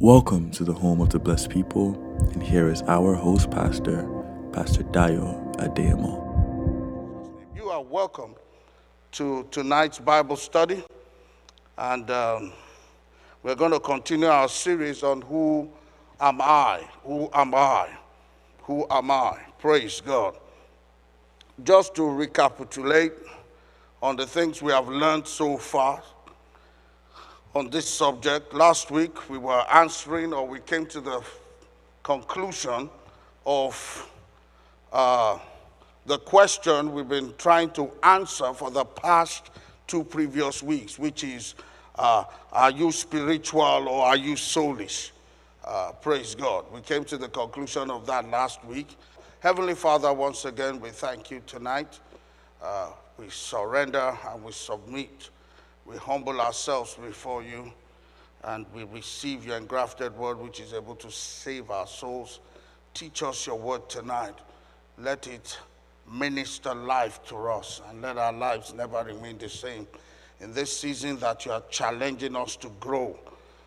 [0.00, 1.92] Welcome to the home of the blessed people,
[2.32, 4.08] and here is our host pastor,
[4.50, 6.16] Pastor Dayo Adeyemo.
[7.54, 8.34] You are welcome
[9.12, 10.82] to tonight's Bible study,
[11.76, 12.54] and um,
[13.42, 15.68] we're going to continue our series on Who
[16.18, 16.88] Am I?
[17.04, 17.90] Who Am I?
[18.62, 19.38] Who Am I?
[19.58, 20.34] Praise God.
[21.62, 23.12] Just to recapitulate
[24.02, 26.02] on the things we have learned so far
[27.54, 31.20] on this subject, last week we were answering, or we came to the
[32.02, 32.88] conclusion
[33.44, 34.08] of
[34.92, 35.38] uh,
[36.06, 39.50] the question we've been trying to answer for the past
[39.86, 41.54] two previous weeks, which is
[41.96, 45.10] uh, Are you spiritual or are you soulish?
[45.64, 46.64] Uh, praise God.
[46.72, 48.96] We came to the conclusion of that last week.
[49.40, 51.98] Heavenly Father, once again, we thank you tonight.
[52.62, 55.30] Uh, we surrender and we submit.
[55.90, 57.72] We humble ourselves before you
[58.44, 62.38] and we receive your engrafted word, which is able to save our souls.
[62.94, 64.34] Teach us your word tonight.
[64.98, 65.58] Let it
[66.08, 69.88] minister life to us and let our lives never remain the same.
[70.38, 73.18] In this season that you are challenging us to grow,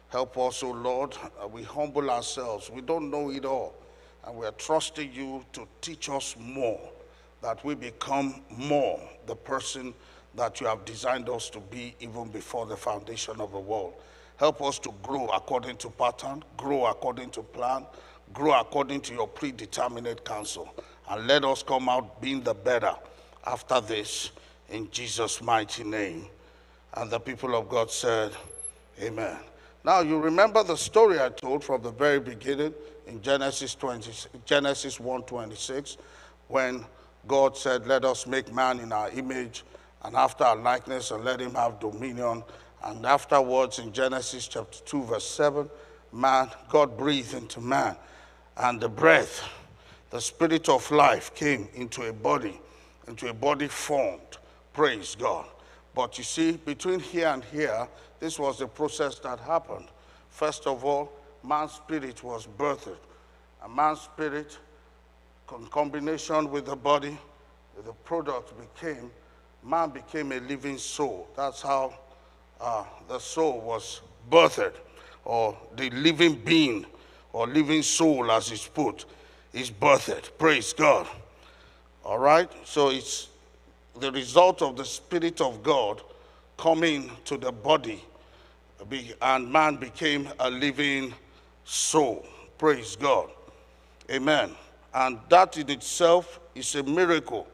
[0.07, 1.17] help us, O Lord.
[1.43, 2.71] Uh, we humble ourselves.
[2.71, 3.75] We don't know it all,
[4.25, 6.79] and we are trusting you to teach us more,
[7.41, 9.93] that we become more the person
[10.35, 13.93] that you have designed us to be even before the foundation of the world.
[14.37, 17.85] Help us to grow according to pattern, grow according to plan,
[18.33, 20.73] grow according to your predetermined counsel.
[21.09, 22.95] And let us come out being the better
[23.45, 24.31] after this
[24.69, 26.25] in Jesus' mighty name.
[26.95, 28.31] And the people of God said,
[29.01, 29.37] Amen.
[29.83, 32.73] Now you remember the story I told from the very beginning
[33.07, 34.11] in Genesis 20,
[34.45, 35.97] Genesis 1:26,
[36.47, 36.85] when
[37.27, 39.63] God said, Let us make man in our image
[40.03, 42.43] and after our likeness, and let him have dominion.
[42.83, 45.69] And afterwards, in Genesis chapter 2, verse 7,
[46.11, 47.95] man, God breathed into man,
[48.57, 49.43] and the breath,
[50.09, 52.59] the spirit of life came into a body,
[53.07, 54.37] into a body formed.
[54.73, 55.45] Praise God.
[55.95, 57.87] But you see, between here and here,
[58.19, 59.87] this was the process that happened.
[60.29, 61.11] First of all,
[61.43, 62.97] man's spirit was birthed.
[63.63, 64.57] A man's spirit,
[65.57, 67.17] in combination with the body,
[67.85, 69.11] the product became
[69.63, 71.27] man became a living soul.
[71.35, 71.93] That's how
[72.59, 74.73] uh, the soul was birthed,
[75.25, 76.85] or the living being,
[77.31, 79.05] or living soul, as it's put,
[79.53, 80.37] is birthed.
[80.37, 81.07] Praise God.
[82.03, 82.49] All right?
[82.65, 83.29] So it's
[83.99, 86.01] the result of the Spirit of God
[86.57, 88.03] coming to the body,
[89.21, 91.13] and man became a living
[91.63, 92.25] soul.
[92.57, 93.29] Praise God.
[94.11, 94.51] Amen.
[94.93, 97.47] And that in itself is a miracle.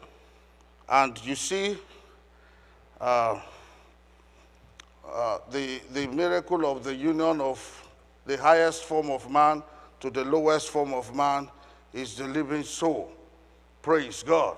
[0.89, 1.77] And you see,
[3.01, 3.39] uh,
[5.11, 7.59] uh, the, the miracle of the union of
[8.25, 9.63] the highest form of man
[9.99, 11.47] to the lowest form of man
[11.93, 13.11] is the living soul.
[13.81, 14.57] Praise God.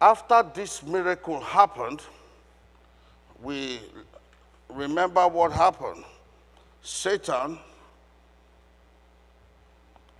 [0.00, 2.02] After this miracle happened,
[3.42, 3.80] we
[4.68, 6.04] remember what happened.
[6.82, 7.58] Satan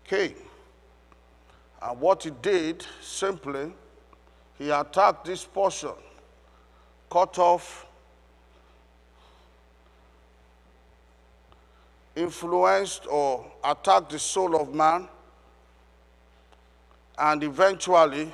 [0.05, 0.34] came.
[1.83, 3.73] And what he did simply
[4.59, 5.93] he attacked this portion,
[7.11, 7.87] cut off,
[12.15, 15.09] influenced or attacked the soul of man,
[17.19, 18.33] and eventually,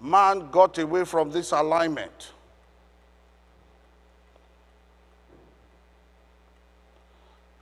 [0.00, 2.32] man got away from this alignment.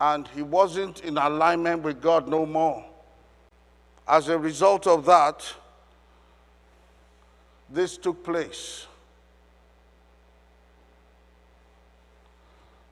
[0.00, 2.84] And he wasn't in alignment with God no more.
[4.09, 5.44] As a result of that,
[7.72, 8.87] this took place.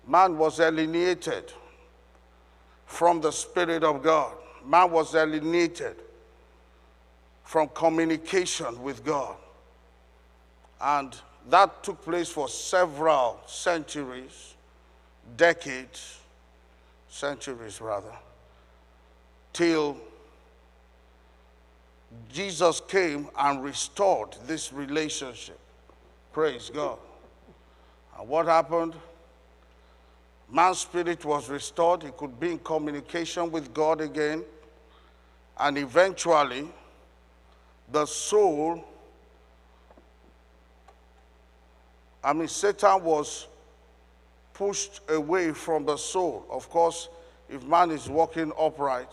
[0.06, 1.52] Man was alienated
[2.86, 4.32] from the Spirit of God.
[4.66, 5.96] Man was alienated
[7.44, 9.36] from communication with God.
[10.80, 11.14] And
[11.48, 14.54] that took place for several centuries,
[15.36, 16.18] decades,
[17.08, 18.14] centuries rather,
[19.52, 19.96] till
[22.32, 25.58] Jesus came and restored this relationship.
[26.32, 26.98] Praise God.
[28.18, 28.94] And what happened?
[30.52, 32.02] Man's spirit was restored.
[32.02, 34.44] He could be in communication with God again.
[35.58, 36.68] And eventually,
[37.90, 38.84] the soul,
[42.24, 43.46] I mean, Satan was
[44.54, 46.46] pushed away from the soul.
[46.50, 47.08] Of course,
[47.48, 49.12] if man is walking upright,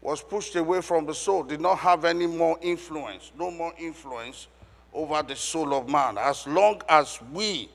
[0.00, 4.46] was pushed away from the soul, did not have any more influence, no more influence
[4.92, 6.16] over the soul of man.
[6.18, 7.68] As long as we,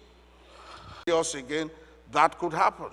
[1.08, 1.70] us again,
[2.12, 2.90] that could happen.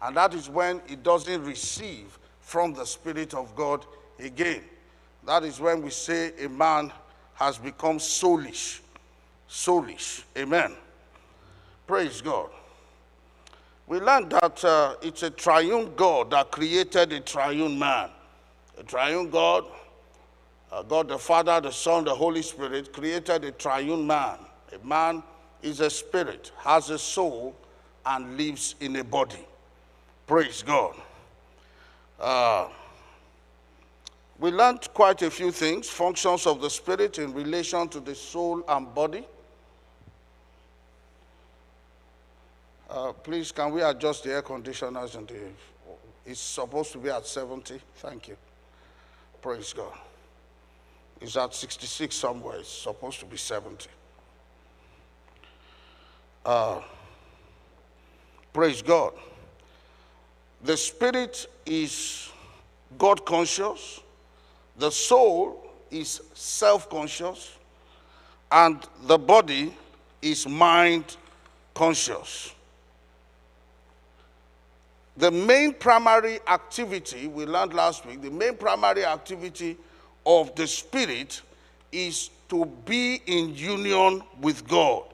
[0.00, 3.86] And that is when it doesn't receive from the Spirit of God
[4.18, 4.62] again.
[5.24, 6.92] That is when we say a man
[7.34, 8.80] has become soulish.
[9.48, 10.24] Soulish.
[10.36, 10.72] Amen.
[11.86, 12.50] Praise God.
[13.86, 18.10] We learned that uh, it's a triune God that created a triune man.
[18.82, 19.64] A triune God,
[20.72, 24.38] uh, God the Father, the Son, the Holy Spirit, created a triune man.
[24.72, 25.22] A man
[25.62, 27.54] is a spirit, has a soul,
[28.04, 29.46] and lives in a body.
[30.26, 30.96] Praise God.
[32.18, 32.68] Uh,
[34.40, 38.64] we learned quite a few things functions of the spirit in relation to the soul
[38.66, 39.24] and body.
[42.90, 45.36] Uh, please, can we adjust the air conditioners and the.
[46.26, 47.80] It's supposed to be at 70.
[47.96, 48.36] Thank you.
[49.42, 49.92] Praise God.
[51.20, 52.58] It's at 66 somewhere.
[52.58, 53.88] It's supposed to be 70.
[56.46, 56.80] Uh,
[58.52, 59.12] praise God.
[60.62, 62.30] The spirit is
[62.98, 64.00] God conscious,
[64.76, 67.56] the soul is self conscious,
[68.50, 69.74] and the body
[70.20, 71.16] is mind
[71.74, 72.54] conscious.
[75.16, 79.76] The main primary activity, we learned last week, the main primary activity
[80.24, 81.42] of the spirit
[81.90, 85.04] is to be in union with God.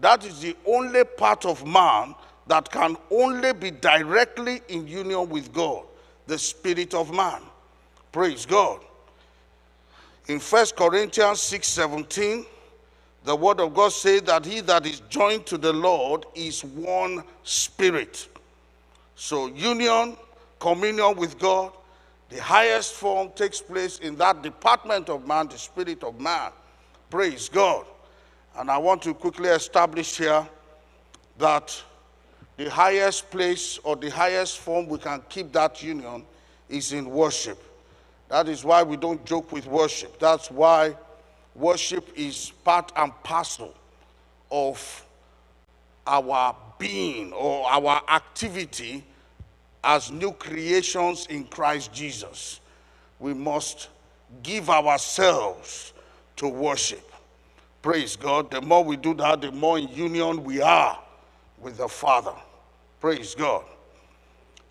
[0.00, 2.14] That is the only part of man
[2.46, 5.84] that can only be directly in union with God,
[6.26, 7.42] the spirit of man.
[8.10, 8.80] Praise God.
[10.28, 12.46] In 1 Corinthians 6 17,
[13.24, 17.22] the word of God says that he that is joined to the Lord is one
[17.42, 18.28] spirit.
[19.14, 20.16] So, union,
[20.58, 21.72] communion with God,
[22.28, 26.50] the highest form takes place in that department of man, the spirit of man.
[27.10, 27.84] Praise God.
[28.56, 30.46] And I want to quickly establish here
[31.38, 31.82] that
[32.56, 36.24] the highest place or the highest form we can keep that union
[36.68, 37.62] is in worship.
[38.28, 40.18] That is why we don't joke with worship.
[40.18, 40.96] That's why
[41.54, 43.74] worship is part and parcel
[44.50, 45.06] of
[46.06, 49.04] our being or our activity
[49.84, 52.60] as new creations in Christ Jesus.
[53.18, 53.88] We must
[54.42, 55.92] give ourselves
[56.36, 57.12] to worship.
[57.82, 58.50] Praise God.
[58.50, 60.98] The more we do that, the more in union we are
[61.58, 62.34] with the Father.
[63.00, 63.64] Praise God.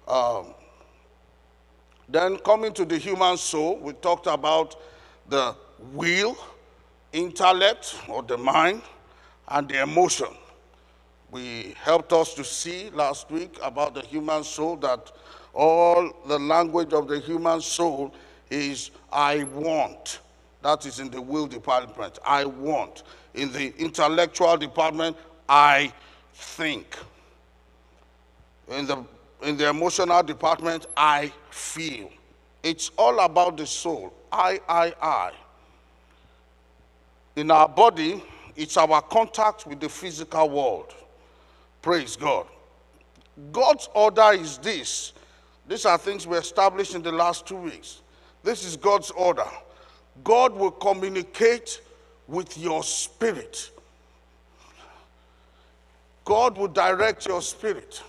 [0.07, 0.53] Um,
[2.07, 4.75] then, coming to the human soul, we talked about
[5.29, 5.55] the
[5.93, 6.37] will,
[7.13, 8.81] intellect, or the mind,
[9.47, 10.27] and the emotion.
[11.31, 15.11] We helped us to see last week about the human soul that
[15.53, 18.13] all the language of the human soul
[18.49, 20.19] is I want.
[20.61, 22.19] That is in the will department.
[22.25, 23.03] I want.
[23.33, 25.15] In the intellectual department,
[25.47, 25.93] I
[26.33, 26.97] think.
[28.67, 29.03] In the,
[29.41, 32.09] in the emotional department, I feel.
[32.61, 34.13] It's all about the soul.
[34.31, 35.31] I, I, I.
[37.37, 38.21] In our body,
[38.57, 40.93] it's our contact with the physical world.
[41.81, 42.47] Praise God.
[43.51, 45.13] God's order is this.
[45.67, 48.01] These are things we established in the last two weeks.
[48.43, 49.47] This is God's order.
[50.23, 51.81] God will communicate
[52.27, 53.71] with your spirit.
[56.25, 58.01] God will direct your spirit.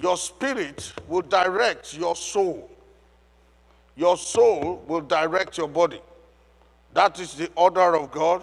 [0.00, 2.70] Your spirit will direct your soul.
[3.96, 6.00] Your soul will direct your body.
[6.94, 8.42] That is the order of God.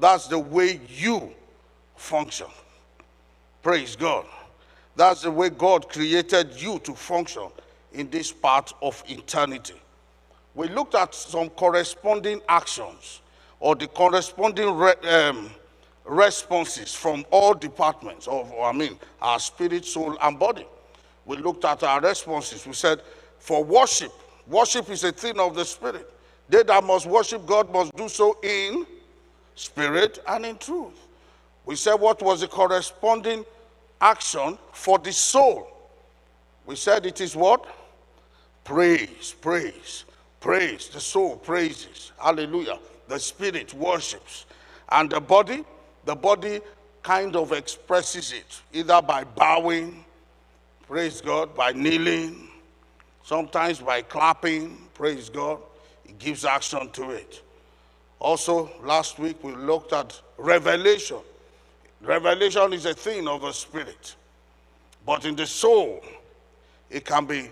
[0.00, 1.32] That's the way you
[1.96, 2.46] function.
[3.62, 4.26] Praise God.
[4.96, 7.48] That's the way God created you to function
[7.92, 9.74] in this part of eternity.
[10.54, 13.20] We looked at some corresponding actions
[13.60, 15.50] or the corresponding re, um,
[16.04, 20.66] responses from all departments of, I mean, our spirit, soul, and body.
[21.24, 22.66] We looked at our responses.
[22.66, 23.00] We said,
[23.38, 24.12] for worship,
[24.46, 26.12] worship is a thing of the spirit.
[26.48, 28.84] They that must worship God must do so in
[29.54, 30.98] spirit and in truth.
[31.64, 33.44] We said what was the corresponding
[34.00, 35.68] action for the soul.
[36.66, 37.66] We said it is what?
[38.64, 40.04] Praise, praise,
[40.40, 40.88] praise.
[40.88, 42.12] The soul praises.
[42.18, 42.78] Hallelujah.
[43.08, 44.46] The spirit worships.
[44.90, 45.64] And the body,
[46.04, 46.60] the body
[47.02, 50.04] kind of expresses it either by bowing,
[50.86, 52.48] praise God, by kneeling,
[53.24, 55.58] sometimes by clapping, praise God.
[56.04, 57.42] It gives action to it.
[58.18, 61.18] Also, last week we looked at revelation.
[62.02, 64.16] Revelation is a thing of the spirit.
[65.06, 66.02] But in the soul,
[66.90, 67.48] it can be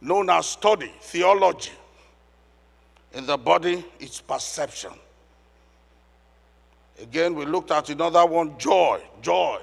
[0.00, 1.72] known as study, theology.
[3.14, 4.92] In the body, it's perception.
[7.00, 9.00] Again, we looked at another one joy.
[9.22, 9.60] Joy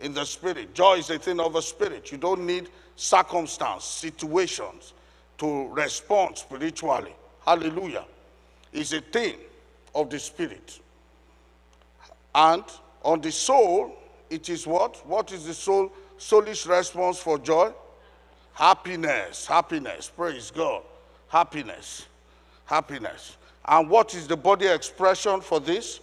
[0.00, 0.74] in the spirit.
[0.74, 2.12] Joy is a thing of the spirit.
[2.12, 4.94] You don't need circumstance, situations
[5.38, 7.14] to respond spiritually.
[7.44, 8.04] Hallelujah.
[8.72, 9.36] It's a thing
[9.94, 10.80] of the spirit.
[12.34, 12.64] And
[13.06, 13.94] on the soul,
[14.28, 15.06] it is what?
[15.06, 15.92] What is the soul?
[16.18, 17.72] Soulish response for joy?
[18.52, 19.46] Happiness.
[19.46, 20.10] Happiness.
[20.14, 20.82] Praise God.
[21.28, 22.06] Happiness.
[22.64, 23.36] Happiness.
[23.64, 26.00] And what is the body expression for this?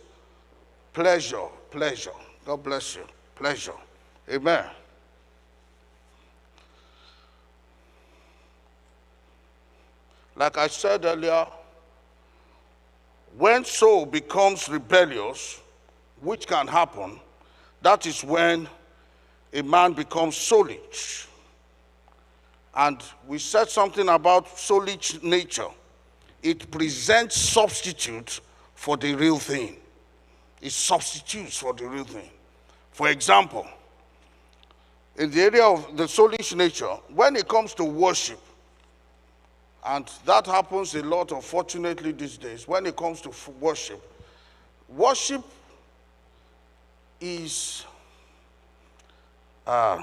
[0.93, 1.47] Pleasure.
[1.71, 2.11] Pleasure.
[2.45, 3.03] God bless you.
[3.35, 3.73] Pleasure.
[4.31, 4.63] Amen.
[10.37, 11.47] Like I said earlier,
[13.37, 15.59] when soul becomes rebellious,
[16.23, 17.19] which can happen,
[17.81, 18.67] that is when
[19.51, 21.27] a man becomes soulish.
[22.75, 25.67] And we said something about soulish nature.
[26.41, 28.39] It presents substitute
[28.73, 29.77] for the real thing.
[30.61, 32.29] It substitutes for the real thing.
[32.91, 33.67] For example,
[35.17, 38.39] in the area of the soulish nature, when it comes to worship,
[39.85, 44.01] and that happens a lot, unfortunately, these days, when it comes to worship,
[44.87, 45.43] worship
[47.19, 47.85] is,
[49.65, 50.01] uh,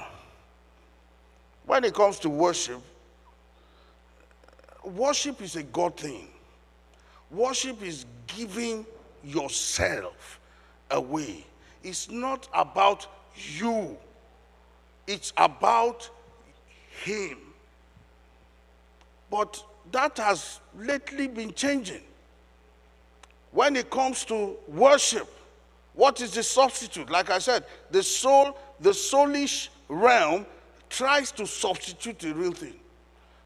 [1.65, 2.81] when it comes to worship,
[4.83, 6.27] worship is a God thing.
[7.29, 8.85] Worship is giving
[9.23, 10.39] yourself
[10.89, 11.45] away.
[11.83, 13.97] It's not about you,
[15.07, 16.09] it's about
[17.03, 17.37] Him.
[19.29, 22.01] But that has lately been changing.
[23.51, 25.29] When it comes to worship,
[26.01, 27.11] what is the substitute?
[27.11, 30.47] Like I said, the soul, the soulish realm
[30.89, 32.73] tries to substitute the real thing.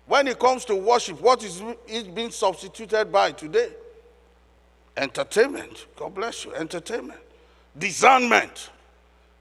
[0.06, 3.72] When it comes to worship, what is it being substituted by today?
[4.96, 5.88] Entertainment.
[5.98, 6.56] God bless you.
[6.56, 7.20] Entertainment.
[7.78, 8.70] Discernment.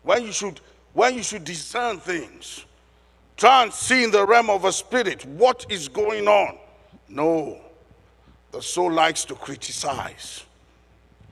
[0.02, 0.61] When you should,
[0.92, 2.64] when you should discern things.
[3.37, 6.59] Try and see in the realm of a spirit what is going on.
[7.09, 7.61] No.
[8.50, 10.42] The soul likes to criticize.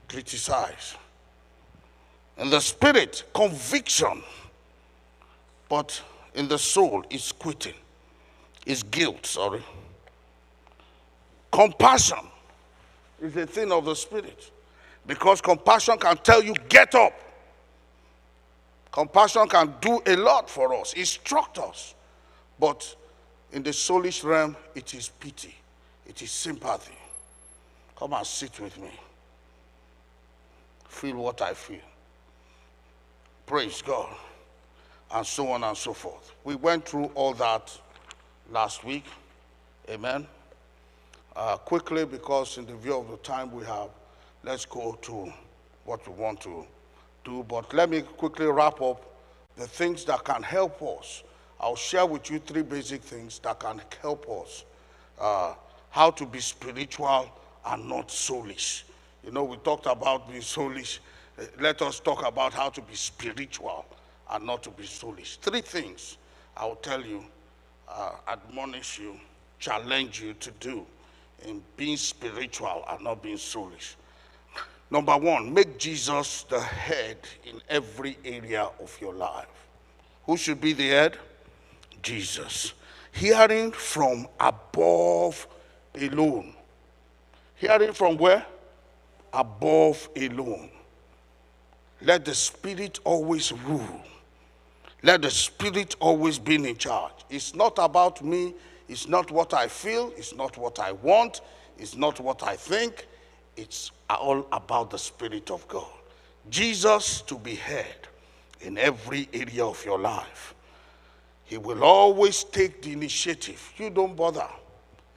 [0.07, 0.95] Criticize.
[2.37, 4.23] In the spirit, conviction.
[5.69, 6.01] But
[6.33, 7.75] in the soul, is quitting.
[8.65, 9.63] Is guilt, sorry.
[11.51, 12.19] Compassion
[13.21, 14.51] is a thing of the spirit.
[15.05, 17.13] Because compassion can tell you, get up.
[18.91, 21.93] Compassion can do a lot for us, instruct us.
[22.59, 22.95] But
[23.51, 25.55] in the soulish realm, it is pity,
[26.07, 26.97] it is sympathy.
[27.95, 28.91] Come and sit with me.
[30.87, 31.79] Feel what I feel.
[33.45, 34.15] Praise God.
[35.11, 36.31] And so on and so forth.
[36.43, 37.77] We went through all that
[38.51, 39.05] last week.
[39.89, 40.25] Amen.
[41.35, 43.89] Uh, quickly, because in the view of the time we have,
[44.43, 45.31] let's go to
[45.85, 46.65] what we want to
[47.23, 47.43] do.
[47.43, 49.03] But let me quickly wrap up
[49.57, 51.23] the things that can help us.
[51.59, 54.65] I'll share with you three basic things that can help us.
[55.19, 55.53] Uh,
[55.89, 57.29] how to be spiritual
[57.67, 58.83] and not soulish.
[59.23, 60.99] You know, we talked about being soulish.
[61.59, 63.85] Let us talk about how to be spiritual
[64.31, 65.39] and not to be soulish.
[65.39, 66.17] Three things
[66.55, 67.23] I will tell you,
[67.87, 69.19] uh, admonish you,
[69.59, 70.85] challenge you to do
[71.45, 73.95] in being spiritual and not being soulish.
[74.91, 79.47] Number one, make Jesus the head in every area of your life.
[80.25, 81.17] Who should be the head?
[82.03, 82.73] Jesus.
[83.11, 85.47] Hearing from above
[85.99, 86.53] alone.
[87.55, 88.45] Hearing from where?
[89.33, 90.69] Above alone.
[92.03, 94.01] Let the Spirit always rule.
[95.03, 97.13] Let the Spirit always be in charge.
[97.29, 98.53] It's not about me.
[98.89, 100.13] It's not what I feel.
[100.17, 101.41] It's not what I want.
[101.77, 103.07] It's not what I think.
[103.55, 105.87] It's all about the Spirit of God.
[106.49, 108.07] Jesus to be heard
[108.61, 110.53] in every area of your life.
[111.45, 113.73] He will always take the initiative.
[113.77, 114.47] You don't bother.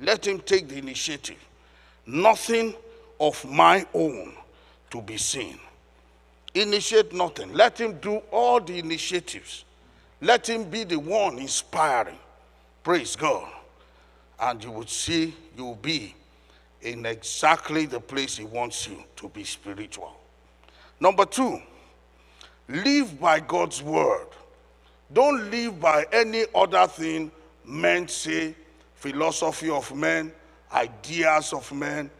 [0.00, 1.38] Let him take the initiative.
[2.06, 2.74] Nothing
[3.18, 4.34] of my own
[4.90, 5.58] to be seen.
[6.56, 7.52] Initiate nothing.
[7.52, 9.66] Let him do all the initiatives.
[10.22, 12.18] Let him be the one inspiring.
[12.82, 13.46] Praise God.
[14.40, 16.14] And you will see you will be
[16.80, 20.18] in exactly the place he wants you to be spiritual.
[20.98, 21.60] Number two,
[22.68, 24.28] live by God's word.
[25.12, 27.30] Don't live by any other thing
[27.66, 28.54] men say,
[28.94, 30.32] philosophy of men,
[30.72, 32.10] ideas of men.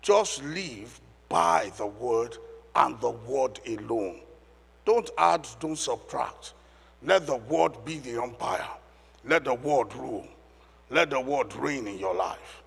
[0.00, 2.38] Just live by the word
[2.76, 4.20] and the word alone.
[4.84, 6.54] Don't add, don't subtract.
[7.02, 8.66] Let the word be the umpire.
[9.24, 10.26] Let the word rule.
[10.90, 12.62] Let the word reign in your life.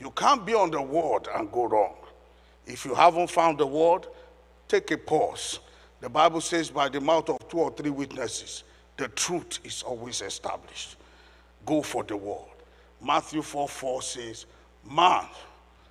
[0.00, 1.94] You can't be on the word and go wrong.
[2.66, 4.06] If you haven't found the word,
[4.68, 5.60] take a pause.
[6.00, 8.64] The Bible says, by the mouth of two or three witnesses,
[8.96, 10.96] the truth is always established.
[11.66, 12.44] Go for the word.
[13.02, 14.46] Matthew 4 4 says,
[14.88, 15.24] Man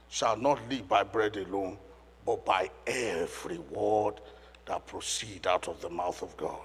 [0.09, 1.77] shall not live by bread alone,
[2.29, 4.21] but by every word
[4.67, 6.62] that proceed out of the mouth of God.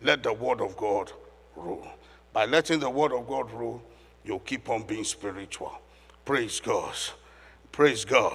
[0.00, 1.12] Let the word of God
[1.54, 1.86] rule.
[2.32, 3.82] By letting the word of God rule,
[4.24, 5.78] you'll keep on being spiritual.
[6.24, 6.94] Praise God.
[7.72, 8.34] Praise God.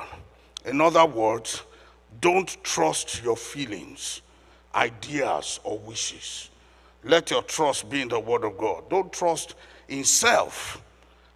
[0.66, 1.64] In other words,
[2.22, 4.22] don't trust your feelings,
[4.76, 6.52] ideas, or wishes.
[7.04, 8.88] Let your trust be in the word of God.
[8.88, 9.56] Don't trust
[9.88, 10.80] in self.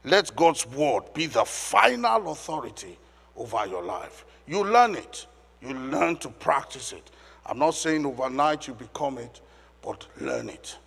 [0.04, 2.96] Let God's word be the final authority
[3.36, 4.24] over your life.
[4.48, 5.26] You learn it,
[5.62, 7.12] you learn to practice it.
[7.46, 9.42] I'm not saying overnight you become it,
[9.82, 10.78] but learn it.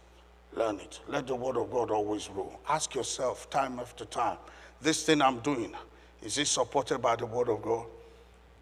[0.56, 1.00] Learn it.
[1.08, 2.60] Let the word of God always rule.
[2.68, 4.38] Ask yourself time after time
[4.84, 5.74] this thing I'm doing,
[6.22, 7.86] is it supported by the word of God?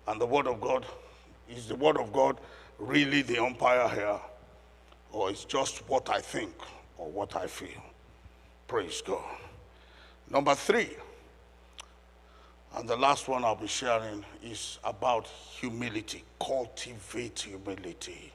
[0.07, 0.87] And the word of God,
[1.51, 2.39] is the word of God
[2.79, 4.21] really the umpire here?
[5.13, 6.55] Or it's just what I think
[6.97, 7.83] or what I feel?
[8.69, 9.23] Praise God.
[10.31, 10.91] Number three,
[12.77, 16.25] and the last one I'll be sharing is about humility.
[16.41, 18.33] Cultivate humility.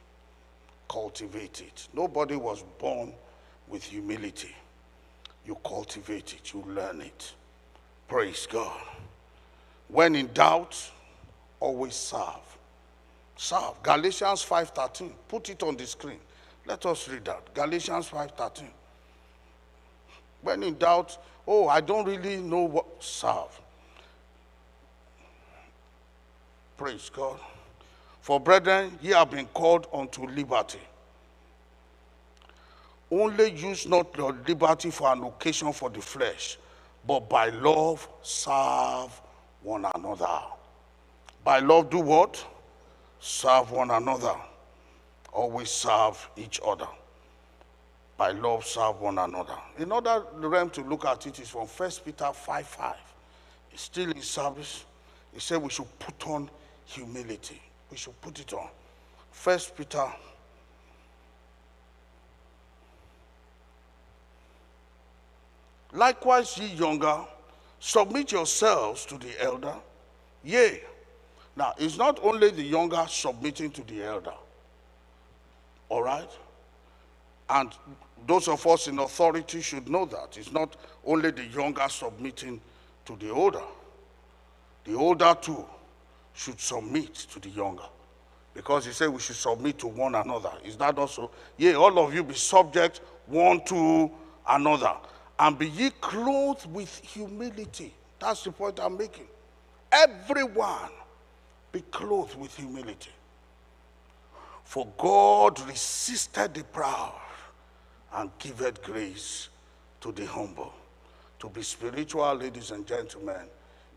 [0.88, 1.88] Cultivate it.
[1.92, 3.12] Nobody was born
[3.66, 4.54] with humility.
[5.44, 7.32] You cultivate it, you learn it.
[8.06, 8.80] Praise God.
[9.88, 10.90] When in doubt,
[11.60, 12.58] always serve.
[13.36, 13.82] Serve.
[13.82, 15.12] Galatians 5:13.
[15.28, 16.20] Put it on the screen.
[16.66, 17.54] Let us read that.
[17.54, 18.70] Galatians 5:13.
[20.42, 23.60] When in doubt, oh, I don't really know what serve.
[26.78, 27.40] Praise God.
[28.20, 30.78] For brethren, ye have been called unto liberty.
[33.10, 36.56] Only use not your liberty for an occasion for the flesh,
[37.04, 39.20] but by love serve
[39.62, 40.40] one another.
[41.42, 42.44] By love, do what?
[43.18, 44.36] Serve one another.
[45.32, 46.86] Always serve each other.
[48.16, 49.56] By love, serve one another.
[49.78, 52.96] Another realm to look at it is from 1 Peter 5 5.
[53.72, 54.84] It's still in service.
[55.32, 56.50] He said we should put on
[56.88, 57.60] humility.
[57.90, 58.68] We should put it on.
[59.30, 60.06] First Peter
[65.92, 67.24] Likewise, ye younger,
[67.80, 69.74] submit yourselves to the elder.
[70.44, 70.82] Yea.
[71.56, 74.34] Now, it's not only the younger submitting to the elder.
[75.88, 76.28] All right?
[77.48, 77.72] And
[78.26, 80.36] those of us in authority should know that.
[80.36, 82.60] It's not only the younger submitting
[83.06, 83.62] to the older.
[84.84, 85.64] The older too
[86.38, 87.82] should submit to the younger.
[88.54, 90.52] Because he said we should submit to one another.
[90.64, 91.32] Is that also?
[91.56, 94.08] Yea, all of you be subject one to
[94.48, 94.94] another
[95.40, 97.92] and be ye clothed with humility.
[98.20, 99.26] That's the point I'm making.
[99.90, 100.90] Everyone
[101.72, 103.10] be clothed with humility.
[104.62, 107.14] For God resisted the proud
[108.14, 109.48] and giveth grace
[110.00, 110.72] to the humble.
[111.40, 113.48] To be spiritual, ladies and gentlemen,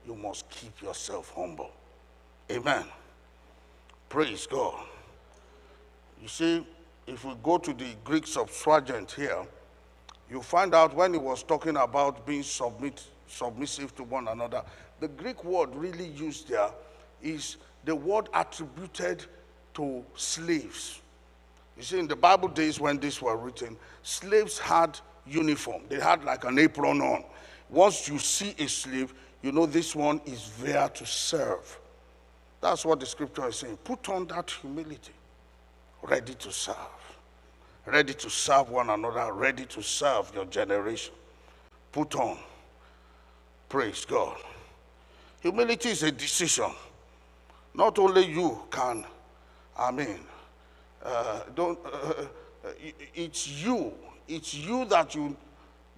[0.08, 1.71] you must keep yourself humble.
[2.49, 2.86] Amen.
[4.10, 4.84] Praise God.
[6.21, 6.65] You see,
[7.08, 9.45] if we go to the Greek Septuagint here,
[10.30, 14.63] you find out when he was talking about being submit, submissive to one another,
[14.99, 16.69] the Greek word really used there
[17.21, 19.25] is the word attributed
[19.73, 21.01] to slaves.
[21.77, 25.84] You see, in the Bible days when these were written, slaves had uniform.
[25.89, 27.23] They had like an apron on.
[27.69, 31.80] Once you see a slave, you know this one is there to serve.
[32.62, 33.78] That's what the scripture is saying.
[33.84, 35.13] Put on that humility,
[36.04, 36.76] ready to serve
[37.86, 41.13] ready to serve one another, ready to serve your generation.
[41.91, 42.38] Put on.
[43.69, 44.38] Praise God.
[45.41, 46.71] Humility is a decision.
[47.74, 49.06] Not only you can,
[49.78, 50.19] I mean,
[51.04, 52.69] uh, don't, uh, uh
[53.15, 53.93] it's you.
[54.28, 55.36] It's you that you,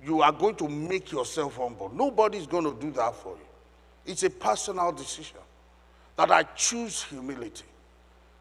[0.04, 1.92] you are going to make yourself humble.
[1.94, 3.46] Nobody's going to do that for you.
[4.06, 5.40] It's a personal decision
[6.18, 7.66] that I choose humility.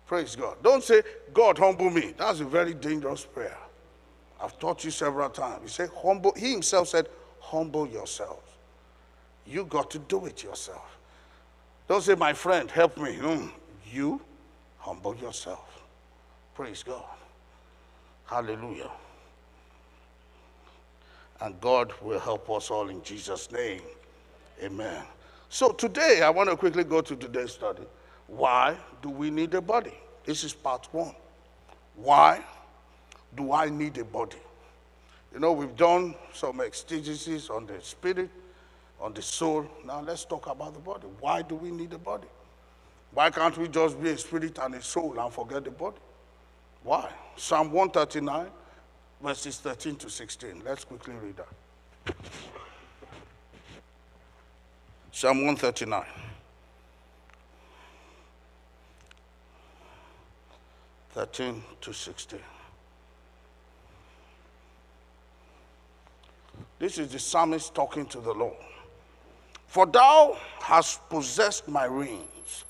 [0.06, 0.56] Praise God.
[0.62, 2.14] Don't say, God, humble me.
[2.16, 3.56] That's a very dangerous prayer.
[4.40, 5.62] I've taught you several times.
[5.62, 6.34] He said, humble.
[6.36, 7.08] He himself said,
[7.40, 8.42] humble yourself.
[9.46, 10.98] You got to do it yourself.
[11.88, 13.16] Don't say, my friend, help me.
[13.16, 13.50] Mm.
[13.90, 14.20] You
[14.78, 15.82] humble yourself.
[16.54, 17.04] Praise God.
[18.26, 18.90] Hallelujah.
[21.40, 23.82] And God will help us all in Jesus' name.
[24.62, 25.02] Amen.
[25.52, 27.82] So today, I want to quickly go to today's study.
[28.26, 29.92] Why do we need a body?
[30.24, 31.14] This is part one.
[31.94, 32.42] Why
[33.36, 34.38] do I need a body?
[35.30, 38.30] You know, we've done some exegesis on the spirit,
[38.98, 39.66] on the soul.
[39.84, 41.06] Now let's talk about the body.
[41.20, 42.28] Why do we need a body?
[43.12, 45.98] Why can't we just be a spirit and a soul and forget the body?
[46.82, 47.12] Why?
[47.36, 48.46] Psalm 139,
[49.22, 50.62] verses 13 to 16.
[50.64, 52.16] Let's quickly read that.
[55.14, 56.04] Psalm 139.
[61.10, 62.40] Thirteen to sixteen.
[66.78, 68.56] This is the psalmist talking to the Lord.
[69.66, 72.64] For thou hast possessed my reins,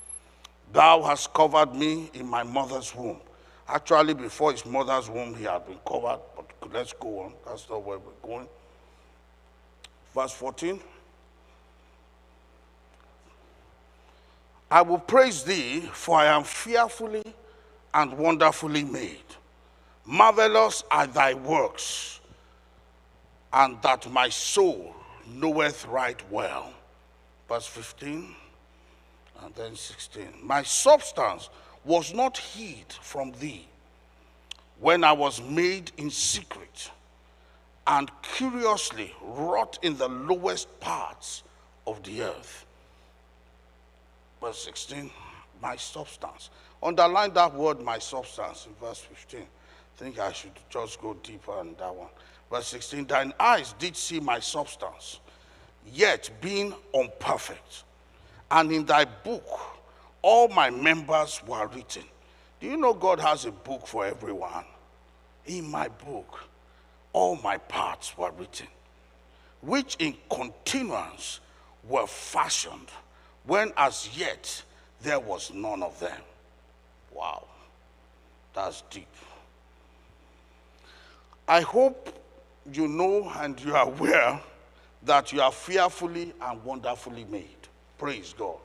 [0.73, 3.21] thou hast covered me in my mother's womb.
[3.69, 7.33] Actually, before his mother's womb, he had been covered, but let's go on.
[7.45, 8.47] That's not where we're going.
[10.13, 10.81] Verse 14.
[14.73, 17.21] I will praise thee, for I am fearfully
[17.93, 19.21] and wonderfully made.
[20.03, 22.19] Marvelous are thy works,
[23.53, 24.95] and that my soul
[25.31, 26.73] knoweth right well.
[27.47, 28.35] Verse 15
[29.43, 30.27] and then 16.
[30.41, 31.51] My substance
[31.85, 33.67] was not hid from thee
[34.79, 36.89] when I was made in secret
[37.85, 41.43] and curiously wrought in the lowest parts
[41.85, 42.65] of the earth.
[44.53, 45.09] Verse 16,
[45.63, 46.51] my substance.
[46.83, 49.39] Underline that word, my substance, in verse 15.
[49.39, 49.45] I
[49.97, 52.09] think I should just go deeper on that one.
[52.51, 55.21] Verse 16, thine eyes did see my substance,
[55.91, 57.83] yet being unperfect.
[58.51, 59.43] And in thy book,
[60.21, 62.03] all my members were written.
[62.59, 64.65] Do you know God has a book for everyone?
[65.47, 66.41] In my book,
[67.11, 68.67] all my parts were written,
[69.61, 71.39] which in continuance
[71.83, 72.89] were fashioned,
[73.45, 74.63] when as yet
[75.01, 76.21] there was none of them.
[77.11, 77.45] Wow,
[78.53, 79.07] that's deep.
[81.47, 82.17] I hope
[82.71, 84.39] you know and you are aware
[85.03, 87.67] that you are fearfully and wonderfully made.
[87.97, 88.57] Praise God.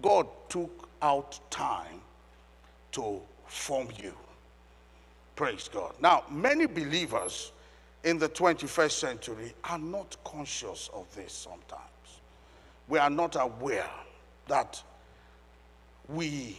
[0.00, 2.00] God took out time
[2.92, 4.14] to form you.
[5.34, 5.94] Praise God.
[6.00, 7.52] Now, many believers
[8.04, 11.89] in the 21st century are not conscious of this sometimes.
[12.90, 13.88] We are not aware
[14.48, 14.82] that
[16.08, 16.58] we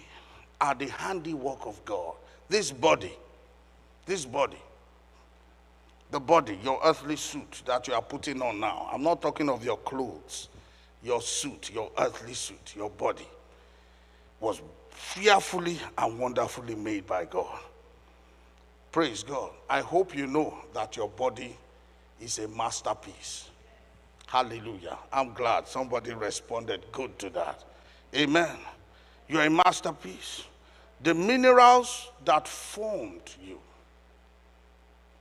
[0.62, 2.16] are the handiwork of God.
[2.48, 3.12] This body,
[4.06, 4.58] this body,
[6.10, 8.90] the body, your earthly suit that you are putting on now.
[8.92, 10.48] I'm not talking of your clothes,
[11.04, 13.28] your suit, your earthly suit, your body
[14.40, 17.60] was fearfully and wonderfully made by God.
[18.94, 19.52] Praise God.
[19.70, 21.58] I hope you know that your body
[22.22, 23.51] is a masterpiece.
[24.32, 24.98] Hallelujah.
[25.12, 27.66] I'm glad somebody responded good to that.
[28.16, 28.56] Amen.
[29.28, 30.46] You're a masterpiece.
[31.04, 33.60] The minerals that formed you,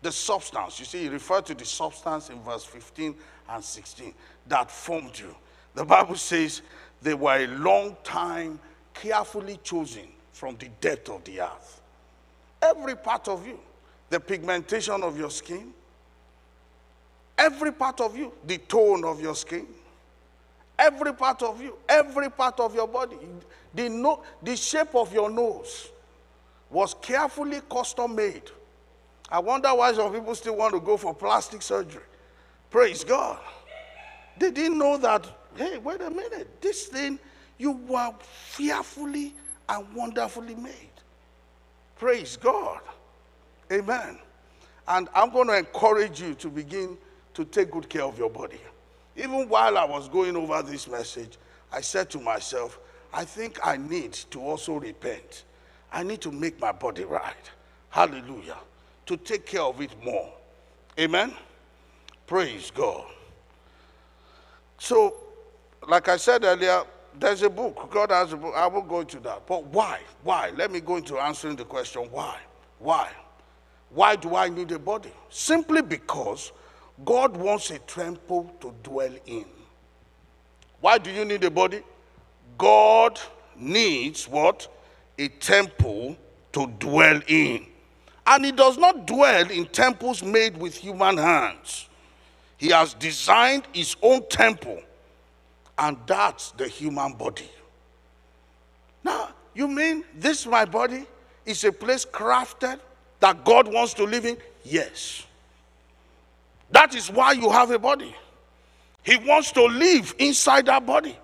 [0.01, 3.17] the substance, you see, he referred to the substance in verse 15
[3.49, 4.15] and 16
[4.47, 5.35] that formed you.
[5.75, 6.63] The Bible says
[7.03, 8.61] they were a long time
[8.95, 11.81] carefully chosen from the depth of the earth.
[12.63, 13.59] Every part of you,
[14.09, 15.75] the pigmentation of your skin,
[17.41, 19.67] every part of you, the tone of your skin,
[20.79, 23.17] every part of you, every part of your body,
[23.75, 25.89] the, no, the shape of your nose
[26.71, 28.43] was carefully custom made.
[29.31, 32.03] I wonder why some people still want to go for plastic surgery.
[32.69, 33.39] Praise God.
[34.39, 35.27] They didn't know that,
[35.57, 37.19] hey, wait a minute, this thing
[37.59, 39.35] you were fearfully
[39.69, 40.75] and wonderfully made.
[41.97, 42.81] Praise God.
[43.73, 44.19] Amen.
[44.89, 46.97] And I'm going to encourage you to begin
[47.35, 48.61] to take good care of your body.
[49.17, 51.39] Even while I was going over this message,
[51.73, 52.79] I said to myself,
[53.13, 55.45] I think I need to also repent.
[55.93, 57.51] I need to make my body right.
[57.91, 58.59] Hallelujah.
[59.07, 60.33] To take care of it more.
[60.99, 61.35] Amen.
[62.27, 63.07] Praise God.
[64.79, 65.17] So,
[65.89, 66.85] like I said earlier,
[67.19, 67.91] there's a book.
[67.91, 68.55] God has a book.
[68.57, 69.47] I won't go into that.
[69.47, 70.01] But why?
[70.23, 70.53] Why?
[70.57, 72.39] Let me go into answering the question why?
[72.79, 73.11] Why?
[73.91, 75.13] Why do I need a body?
[75.29, 76.53] Simply because
[77.05, 79.47] God wants a temple to dwell in.
[80.81, 81.83] Why do you need a body?
[82.59, 83.19] God
[83.57, 84.69] needs what?
[85.19, 86.17] A temple
[86.53, 87.67] to dwell in.
[88.27, 91.89] And He does not dwell in temples made with human hands.
[92.57, 94.83] He has designed His own temple
[95.81, 97.51] and that's the human body.
[99.03, 101.07] Now, you mean this, my body,
[101.47, 102.79] is a place crafted
[103.19, 104.37] that God wants to live in?
[104.63, 105.25] Yes.
[106.71, 108.15] That is why you have a body.
[109.03, 111.17] He wants to live inside that body.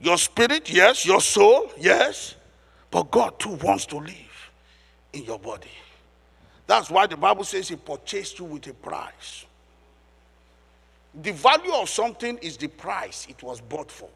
[0.00, 1.06] Your spirit, yes.
[1.06, 2.34] Your soul, yes.
[2.90, 4.50] But God too wants to live
[5.12, 5.70] in your body.
[6.66, 9.46] That's why the Bible says He purchased you with a price.
[11.14, 14.08] The value of something is the price it was bought for.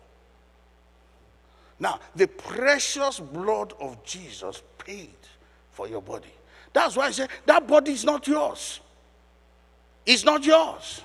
[1.79, 5.15] Now, the precious blood of Jesus paid
[5.73, 6.33] for your body.
[6.73, 8.81] That's why I say that body is not yours.
[10.07, 11.03] It's not yours.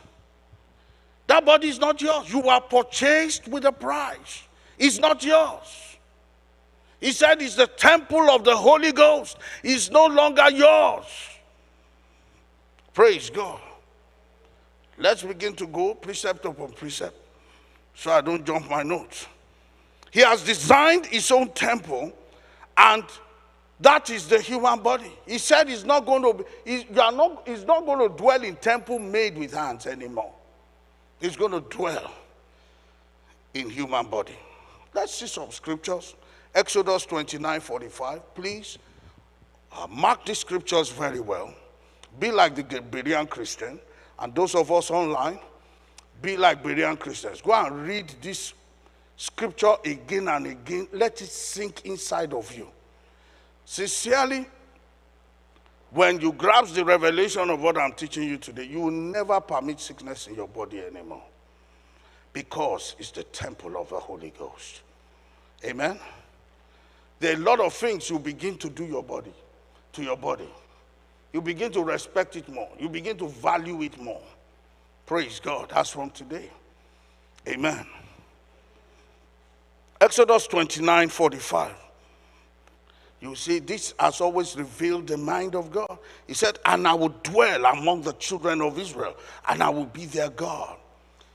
[1.27, 2.31] That body is not yours.
[2.31, 4.43] You are purchased with a price.
[4.77, 5.97] It's not yours.
[6.99, 9.37] He said it's the temple of the Holy Ghost.
[9.63, 11.05] It's no longer yours.
[12.93, 13.59] Praise God.
[14.97, 17.15] Let's begin to go precept upon precept
[17.95, 19.27] so I don't jump my notes.
[20.11, 22.11] He has designed his own temple,
[22.77, 23.03] and
[23.81, 25.11] that is the human body.
[25.25, 28.43] He said he's not going to be, you are not, he's not going to dwell
[28.43, 30.31] in temple made with hands anymore.
[31.19, 32.11] He's going to dwell
[33.55, 34.37] in human body.
[34.93, 36.15] Let's see some scriptures.
[36.53, 38.35] Exodus 29 45.
[38.35, 38.77] Please
[39.71, 41.53] uh, mark these scriptures very well.
[42.19, 43.79] Be like the Berean Christian,
[44.19, 45.39] and those of us online,
[46.21, 47.41] be like Berean Christians.
[47.41, 48.53] Go and read this
[49.15, 50.87] scripture again and again.
[50.91, 52.67] Let it sink inside of you.
[53.65, 54.47] Sincerely,
[55.91, 59.79] when you grasp the revelation of what I'm teaching you today, you will never permit
[59.79, 61.23] sickness in your body anymore
[62.33, 64.81] because it's the temple of the Holy Ghost.
[65.65, 65.99] Amen.
[67.19, 69.33] There are a lot of things you begin to do your body,
[69.93, 70.49] to your body.
[71.33, 72.69] You begin to respect it more.
[72.79, 74.21] You begin to value it more.
[75.05, 75.69] Praise God.
[75.73, 76.49] That's from today.
[77.47, 77.85] Amen.
[79.99, 81.75] Exodus 29 45.
[83.21, 85.99] You see, this has always revealed the mind of God.
[86.25, 89.15] He said, And I will dwell among the children of Israel,
[89.47, 90.77] and I will be their God.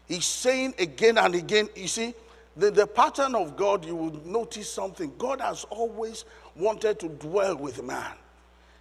[0.08, 2.14] He's saying again and again, you see,
[2.56, 5.12] the, the pattern of God, you will notice something.
[5.16, 6.24] God has always
[6.56, 8.12] wanted to dwell with man.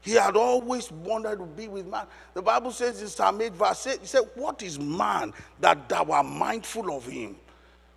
[0.02, 2.06] He had always wanted to be with man.
[2.34, 6.06] The Bible says in Psalm 8, verse 8, He said, What is man that thou
[6.06, 7.36] art mindful of him?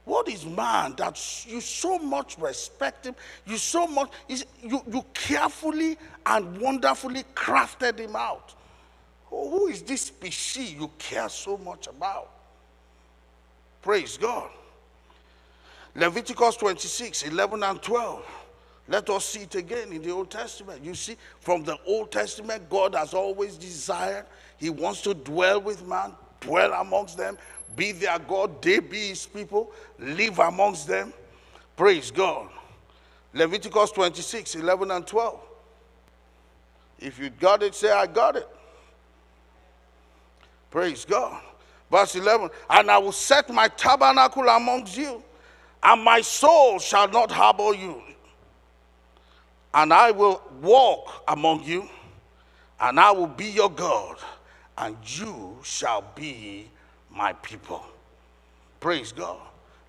[0.09, 3.15] What is man that you so much respect him?
[3.47, 8.55] You so much, you, you carefully and wonderfully crafted him out.
[9.31, 12.31] Oh, who is this species you care so much about?
[13.83, 14.49] Praise God.
[15.95, 18.25] Leviticus 26, 11 and 12.
[18.89, 20.83] Let us see it again in the Old Testament.
[20.83, 24.25] You see, from the Old Testament, God has always desired,
[24.57, 27.37] He wants to dwell with man, dwell amongst them,
[27.79, 31.15] be their God, they be His people, live amongst them.
[31.77, 32.49] Praise God.
[33.33, 35.41] Leviticus 26, 11 and 12.
[36.99, 38.49] If you got it, say, I got it.
[40.71, 41.41] Praise God.
[41.91, 45.23] Verse 11, and I will set my tabernacle amongst you,
[45.83, 48.03] and my soul shall not harbor you.
[49.73, 51.89] And I will walk among you,
[52.81, 54.17] and I will be your God,
[54.77, 56.69] and you shall be
[57.19, 57.85] my people.
[58.81, 59.41] Praise God.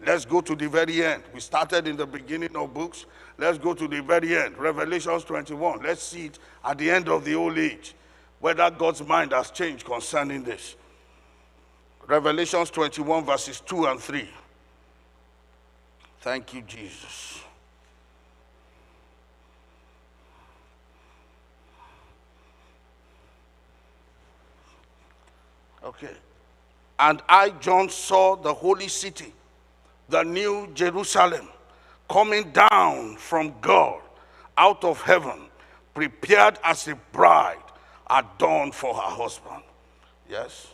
[0.06, 1.24] Let's go to the very end.
[1.34, 3.06] We started in the beginning of books.
[3.38, 4.58] Let's go to the very end.
[4.58, 5.84] Revelations 21.
[5.84, 7.94] Let's see it at the end of the old age,
[8.40, 10.76] whether God's mind has changed concerning this.
[12.08, 14.28] Revelations 21, verses 2 and 3.
[16.22, 17.42] Thank you, Jesus.
[25.84, 26.16] Okay.
[27.00, 29.34] And I, John, saw the holy city,
[30.10, 31.48] the new Jerusalem,
[32.10, 34.02] coming down from God
[34.58, 35.48] out of heaven,
[35.94, 37.64] prepared as a bride
[38.10, 39.64] adorned for her husband.
[40.30, 40.68] Yes.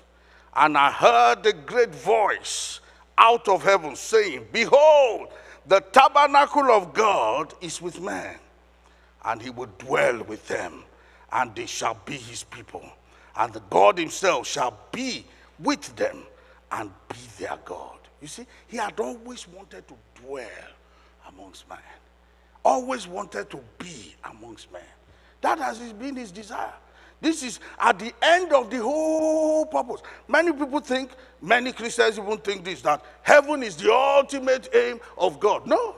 [0.55, 2.79] And I heard the great voice
[3.17, 5.27] out of heaven saying, Behold,
[5.67, 8.35] the tabernacle of God is with men,
[9.25, 10.83] and he will dwell with them,
[11.31, 12.83] and they shall be his people.
[13.35, 15.25] And the God himself shall be
[15.59, 16.23] with them
[16.71, 17.97] and be their God.
[18.21, 20.47] You see, he had always wanted to dwell
[21.27, 21.77] amongst men,
[22.63, 24.81] always wanted to be amongst men.
[25.41, 26.73] That has been his desire.
[27.21, 30.01] This is at the end of the whole purpose.
[30.27, 35.39] Many people think, many Christians even think this, that heaven is the ultimate aim of
[35.39, 35.65] God.
[35.65, 35.95] No.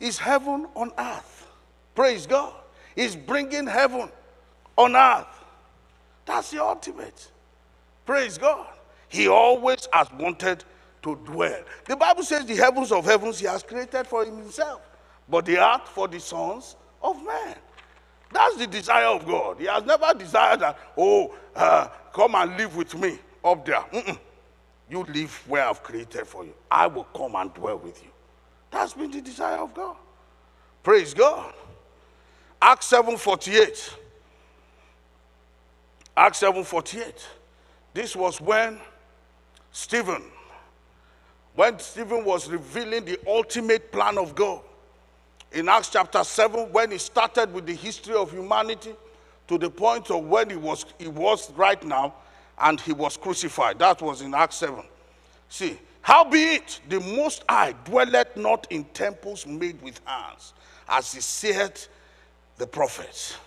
[0.00, 1.46] It's heaven on earth.
[1.94, 2.52] Praise God.
[2.94, 4.10] He's bringing heaven
[4.76, 5.26] on earth.
[6.26, 7.30] That's the ultimate.
[8.06, 8.68] Praise God.
[9.08, 10.64] He always has wanted
[11.02, 11.60] to dwell.
[11.86, 14.80] The Bible says the heavens of heavens he has created for himself,
[15.28, 17.56] but the earth for the sons of men.
[18.32, 19.58] That's the desire of God.
[19.60, 23.84] He has never desired that, oh, uh, come and live with me up there.
[23.92, 24.18] Mm-mm.
[24.90, 26.54] You live where I've created for you.
[26.70, 28.10] I will come and dwell with you.
[28.70, 29.96] That's been the desire of God.
[30.82, 31.52] Praise God.
[32.62, 33.90] Acts 7:48.
[36.16, 37.26] Acts 7:48.
[37.96, 38.78] This was when
[39.72, 40.22] Stephen,
[41.54, 44.60] when Stephen was revealing the ultimate plan of God
[45.50, 48.94] in Acts chapter 7 when he started with the history of humanity
[49.48, 52.12] to the point of when he was, he was right now.
[52.58, 53.78] and he was crucified.
[53.78, 54.84] That was in Acts 7.
[55.48, 60.52] See, howbeit the Most High dwelleth not in temples made with hands,
[60.86, 61.80] as he said
[62.58, 63.38] the prophets.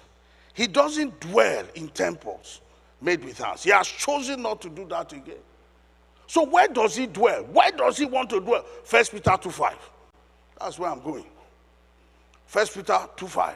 [0.55, 2.61] He doesn't dwell in temples
[3.01, 3.63] made with us.
[3.63, 5.37] He has chosen not to do that again.
[6.27, 7.43] So where does he dwell?
[7.45, 8.63] Where does he want to dwell?
[8.83, 9.75] First Peter 2 5.
[10.59, 11.25] That's where I'm going.
[12.45, 13.55] First Peter 2 5.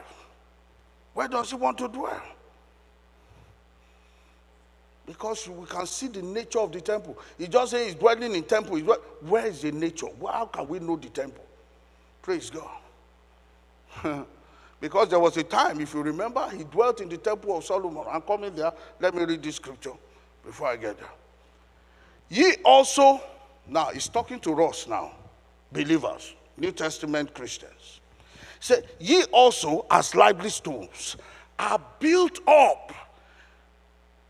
[1.14, 2.22] Where does he want to dwell?
[5.06, 7.18] Because we can see the nature of the temple.
[7.38, 8.80] He just says he's dwelling in temple.
[8.80, 10.08] Dwell- Where is the nature?
[10.26, 11.46] How can we know the temple?
[12.22, 12.70] Praise God.
[14.84, 18.04] because there was a time, if you remember, he dwelt in the temple of Solomon.
[18.12, 18.74] I'm coming there.
[19.00, 19.94] Let me read this scripture
[20.46, 21.10] before I get there.
[22.28, 23.22] Ye also,
[23.66, 25.14] now he's talking to us now,
[25.72, 28.02] believers, New Testament Christians.
[28.60, 31.16] Say, ye also, as lively stones,
[31.58, 32.92] are built up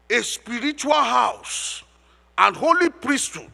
[0.08, 1.82] a spiritual house
[2.38, 3.50] and holy priesthood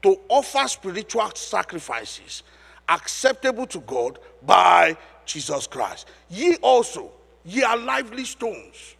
[0.00, 2.42] to offer spiritual sacrifices
[2.88, 4.96] acceptable to God by
[5.28, 6.08] Jesus Christ.
[6.28, 7.10] Ye also,
[7.44, 8.96] ye are lively stones.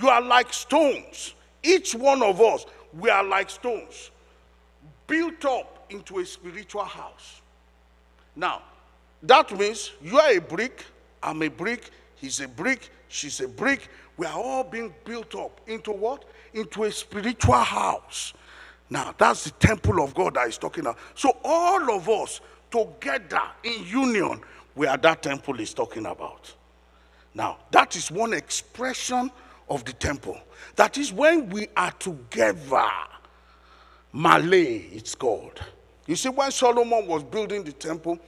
[0.00, 1.34] You are like stones.
[1.62, 2.64] Each one of us,
[2.98, 4.10] we are like stones,
[5.06, 7.40] built up into a spiritual house.
[8.36, 8.62] Now,
[9.22, 10.84] that means you are a brick,
[11.22, 13.88] I'm a brick, he's a brick, she's a brick.
[14.16, 16.24] We are all being built up into what?
[16.54, 18.32] Into a spiritual house.
[18.88, 20.98] Now, that's the temple of God that he's talking about.
[21.14, 22.40] So, all of us
[22.70, 24.40] together in union,
[24.74, 26.52] we are that temple is talking about.
[27.34, 29.30] Now, that is one expression
[29.68, 30.38] of the temple.
[30.76, 32.88] That is when we are together.
[34.12, 35.60] Malay, it's called.
[36.06, 38.18] You see, when Solomon was building the temple,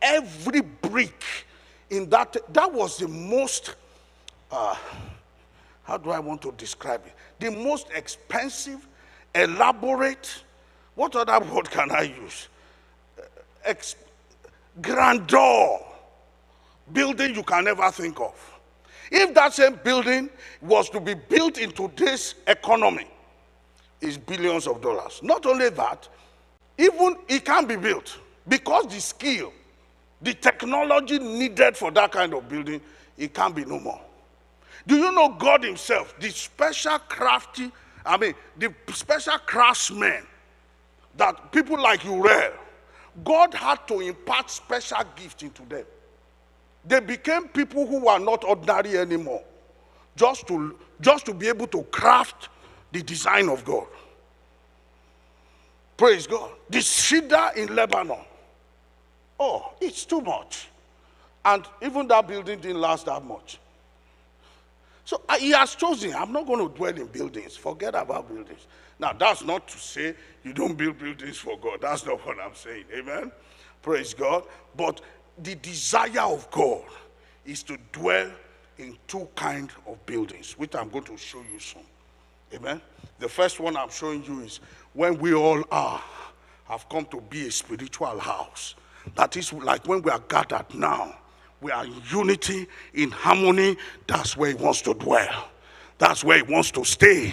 [0.00, 1.24] every brick
[1.90, 3.74] in that, that was the most,
[4.50, 4.76] uh,
[5.82, 7.12] how do I want to describe it?
[7.40, 8.86] The most expensive,
[9.34, 10.42] elaborate,
[10.94, 12.48] what other word can I use?
[13.64, 13.96] Ex-
[14.80, 15.80] grandeur
[16.92, 18.34] building you can never think of.
[19.10, 23.06] If that same building was to be built in today's economy,
[24.02, 25.20] is billions of dollars.
[25.22, 26.08] Not only that,
[26.76, 29.52] even it can be built because the skill,
[30.20, 32.80] the technology needed for that kind of building,
[33.16, 34.00] it can be no more.
[34.86, 37.70] Do you know God Himself, the special crafty,
[38.04, 40.26] I mean, the special craftsmen
[41.16, 42.54] that people like you Uriel,
[43.22, 45.84] God had to impart special gift into them.
[46.84, 49.42] They became people who were not ordinary anymore,
[50.16, 52.48] just to, just to be able to craft
[52.90, 53.86] the design of God.
[55.96, 56.50] Praise God.
[56.68, 58.18] The cedar in Lebanon.
[59.38, 60.68] Oh, it's too much.
[61.44, 63.58] And even that building didn't last that much.
[65.04, 66.14] So uh, he has chosen.
[66.14, 67.56] I'm not going to dwell in buildings.
[67.56, 68.66] Forget about buildings.
[68.98, 70.14] Now, that's not to say
[70.44, 71.78] you don't build buildings for God.
[71.80, 72.84] That's not what I'm saying.
[72.94, 73.32] Amen.
[73.82, 74.44] Praise God.
[74.76, 75.00] But
[75.38, 76.84] the desire of God
[77.44, 78.30] is to dwell
[78.78, 81.82] in two kinds of buildings, which I'm going to show you soon.
[82.54, 82.80] Amen.
[83.18, 84.60] The first one I'm showing you is
[84.92, 86.02] when we all are,
[86.64, 88.74] have come to be a spiritual house.
[89.14, 91.16] That is like when we are gathered now.
[91.60, 93.76] We are in unity, in harmony.
[94.06, 95.48] That's where He wants to dwell.
[95.98, 97.32] That's where He wants to stay.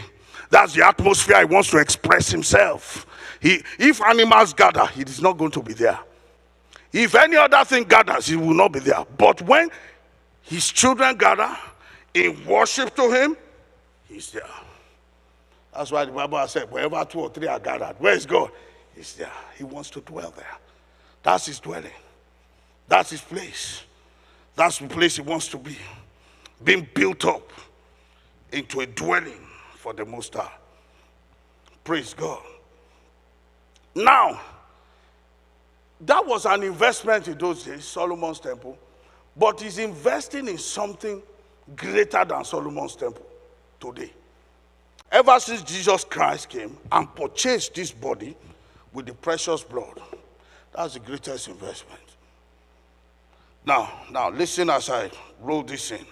[0.49, 3.05] That's the atmosphere He wants to express Himself.
[3.41, 5.99] He, if animals gather, He is not going to be there.
[6.91, 9.05] If any other thing gathers, He will not be there.
[9.17, 9.69] But when
[10.41, 11.55] His children gather
[12.13, 13.37] in worship to Him,
[14.07, 14.43] He's there.
[15.73, 18.51] That's why the Bible said, wherever two or three are gathered, where is God?
[18.95, 19.31] He's there.
[19.57, 20.57] He wants to dwell there.
[21.23, 21.91] That's his dwelling.
[22.87, 23.83] That's his place.
[24.55, 25.77] That's the place he wants to be.
[26.63, 27.51] Being built up
[28.51, 30.51] into a dwelling for the Most High.
[31.83, 32.41] Praise God.
[33.95, 34.41] Now,
[36.29, 38.77] was an investment in those days, Solomon's temple,
[39.35, 41.21] but he's investing in something
[41.75, 43.25] greater than Solomon's temple
[43.79, 44.13] today.
[45.11, 48.37] Ever since Jesus Christ came and purchased this body
[48.93, 49.99] with the precious blood,
[50.73, 51.99] that's the greatest investment.
[53.65, 55.09] Now, now listen as I
[55.41, 56.05] roll this in.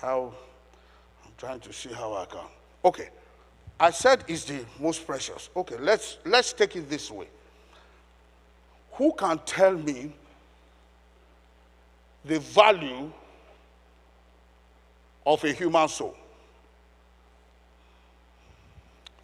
[0.00, 0.32] How
[1.24, 2.40] I'm trying to see how I can.
[2.86, 3.10] Okay.
[3.78, 5.50] I said it's the most precious.
[5.54, 7.26] Okay, let's let's take it this way.
[8.92, 10.12] Who can tell me
[12.24, 13.12] the value
[15.26, 16.16] of a human soul.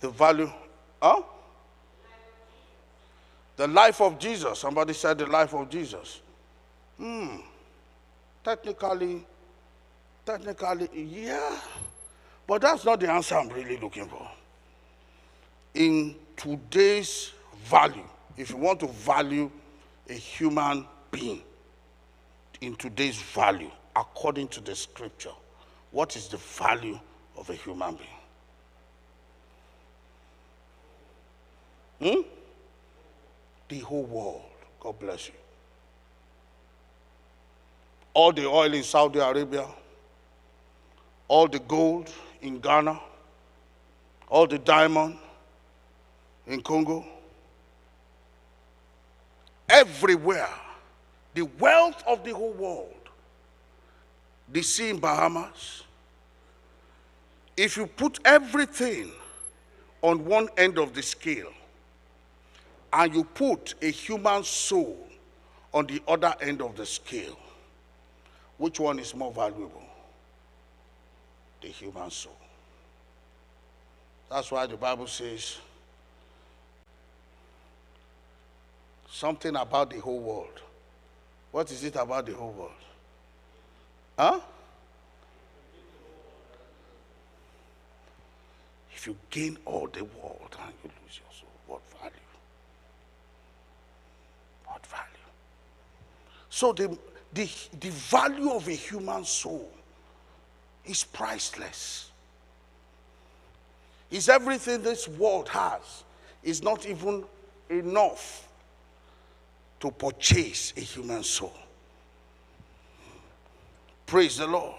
[0.01, 0.51] The value,
[1.01, 1.23] huh?
[3.57, 4.59] The life of Jesus.
[4.59, 6.21] Somebody said the life of Jesus.
[6.99, 7.37] Hmm.
[8.45, 9.25] technically,
[10.27, 11.59] technically, yeah.
[12.47, 14.29] But that's not the answer I'm really looking for.
[15.75, 17.33] In today's
[17.65, 18.05] value,
[18.37, 19.51] if you want to value
[20.09, 21.43] a human being
[22.61, 25.33] in today's value, according to the scripture,
[25.91, 26.99] what is the value
[27.37, 27.97] of a human
[32.01, 32.15] being?
[32.15, 32.23] Hmm?
[33.69, 34.43] The whole world.
[34.81, 35.35] God bless you.
[38.15, 39.67] All the oil in Saudi Arabia,
[41.29, 42.11] all the gold
[42.43, 43.01] in Ghana,
[44.29, 45.17] all the diamond
[46.47, 47.05] in Congo,
[49.69, 50.49] everywhere,
[51.35, 52.95] the wealth of the whole world,
[54.51, 55.85] the sea in Bahamas.
[57.57, 59.13] If you put everything
[60.03, 61.53] on one end of the scale
[62.93, 65.09] and you put a human soul
[65.73, 67.39] on the other end of the scale,
[68.59, 69.83] which one is more valuable?
[71.63, 72.37] The human soul.
[74.29, 75.59] That's why the Bible says
[79.09, 80.61] something about the whole world.
[81.53, 82.73] What is it about the whole world?
[84.19, 84.41] Huh?
[88.93, 92.15] If you gain all the world and you lose your soul, what value?
[94.67, 95.07] What value?
[96.51, 96.99] So the,
[97.33, 97.49] the,
[97.79, 99.71] the value of a human soul
[100.87, 102.11] is priceless.
[104.11, 106.05] Is everything this world has
[106.43, 107.25] is not even
[107.71, 108.49] enough
[109.81, 111.53] to purchase a human soul.
[114.07, 114.77] Praise the Lord.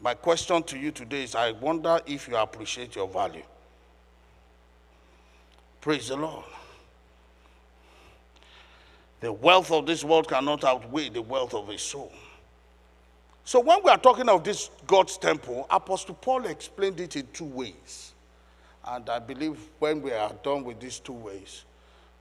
[0.00, 3.42] My question to you today is I wonder if you appreciate your value.
[5.80, 6.44] Praise the Lord.
[9.20, 12.12] The wealth of this world cannot outweigh the wealth of a soul.
[13.44, 17.44] So, when we are talking of this God's temple, Apostle Paul explained it in two
[17.44, 18.12] ways.
[18.86, 21.64] And I believe when we are done with these two ways,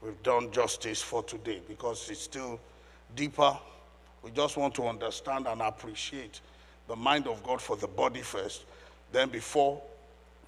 [0.02, 2.60] we've done justice for today because it's still
[3.16, 3.58] deeper.
[4.24, 6.42] We just want to understand and appreciate
[6.88, 8.66] the mind of God for the body first.
[9.12, 9.82] Then before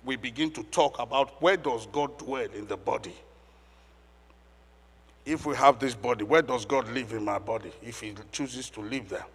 [0.04, 3.16] we begin to talk about where does God dwell in the body?
[5.26, 8.70] If we have this body, where does God live in my body if he chooses
[8.72, 9.26] to live there?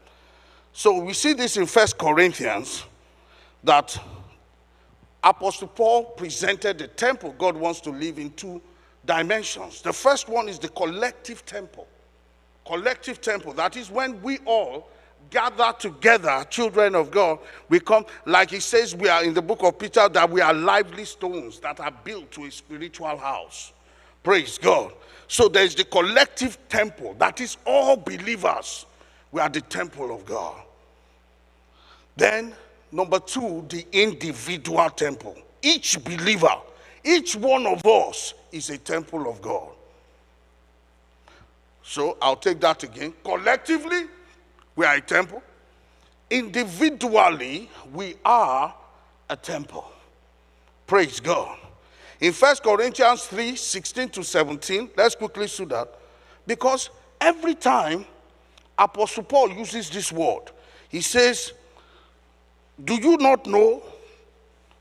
[0.72, 2.84] So we see this in First Corinthians
[3.64, 3.98] that
[5.22, 8.62] Apostle Paul presented the temple God wants to live in two
[9.04, 9.82] dimensions.
[9.82, 11.88] The first one is the collective temple.
[12.66, 14.88] Collective temple, that is when we all
[15.30, 17.38] gather together, children of God,
[17.68, 20.54] we come, like he says, we are in the book of Peter, that we are
[20.54, 23.72] lively stones that are built to a spiritual house.
[24.22, 24.92] Praise God.
[25.26, 28.86] So there's the collective temple, that is all believers.
[29.32, 30.56] We are the temple of God.
[32.16, 32.54] Then,
[32.90, 35.36] number two, the individual temple.
[35.62, 36.56] Each believer,
[37.04, 39.68] each one of us is a temple of God.
[41.82, 43.14] So I'll take that again.
[43.24, 44.04] Collectively,
[44.76, 45.42] we are a temple.
[46.30, 48.74] Individually, we are
[49.30, 49.90] a temple.
[50.86, 51.58] Praise God.
[52.20, 55.88] In 1 Corinthians 3 16 to 17, let's quickly see that.
[56.46, 58.04] Because every time
[58.78, 60.50] Apostle Paul uses this word,
[60.88, 61.52] he says,
[62.82, 63.82] Do you not know?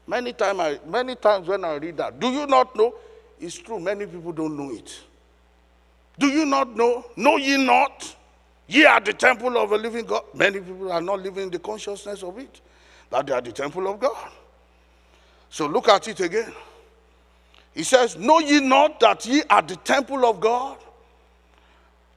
[0.06, 2.96] Many, time I, many times when I read that, do you not know?
[3.40, 5.00] It's true, many people don't know it.
[6.18, 7.06] Do you not know?
[7.16, 8.16] Know ye not?
[8.68, 10.24] Ye are the temple of a living God.
[10.34, 12.62] Many people are not living the consciousness of it,
[13.10, 14.32] that they are the temple of God.
[15.50, 16.54] So look at it again.
[17.74, 20.78] He says, Know ye not that ye are the temple of God,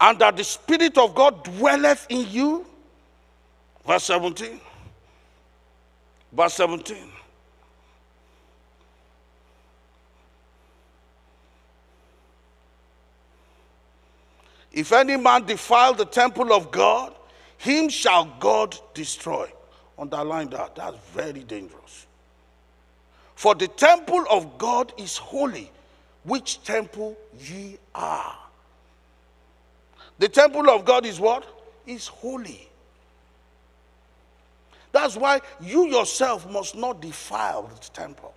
[0.01, 2.67] and that the Spirit of God dwelleth in you?
[3.87, 4.61] Verse 17.
[6.33, 6.97] Verse 17.
[14.73, 17.15] If any man defile the temple of God,
[17.59, 19.51] him shall God destroy.
[19.99, 20.77] Underline that.
[20.77, 22.07] That's very dangerous.
[23.35, 25.71] For the temple of God is holy,
[26.25, 28.39] which temple ye are.
[30.21, 31.47] The temple of God is what?
[31.87, 32.69] Is holy.
[34.93, 38.35] That's why you yourself must not defile the temple.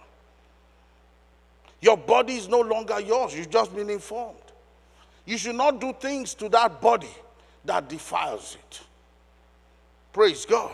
[1.81, 4.37] Your body is no longer yours, you've just been informed.
[5.25, 7.13] You should not do things to that body
[7.65, 8.81] that defiles it.
[10.13, 10.71] Praise God.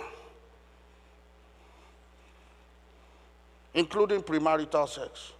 [3.73, 5.31] Including premarital sex.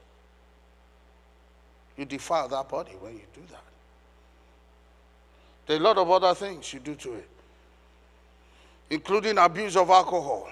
[1.96, 3.69] You defile that body when you do that.
[5.70, 7.30] There are a lot of other things you do to it.
[8.90, 10.50] including abuse of alcohol.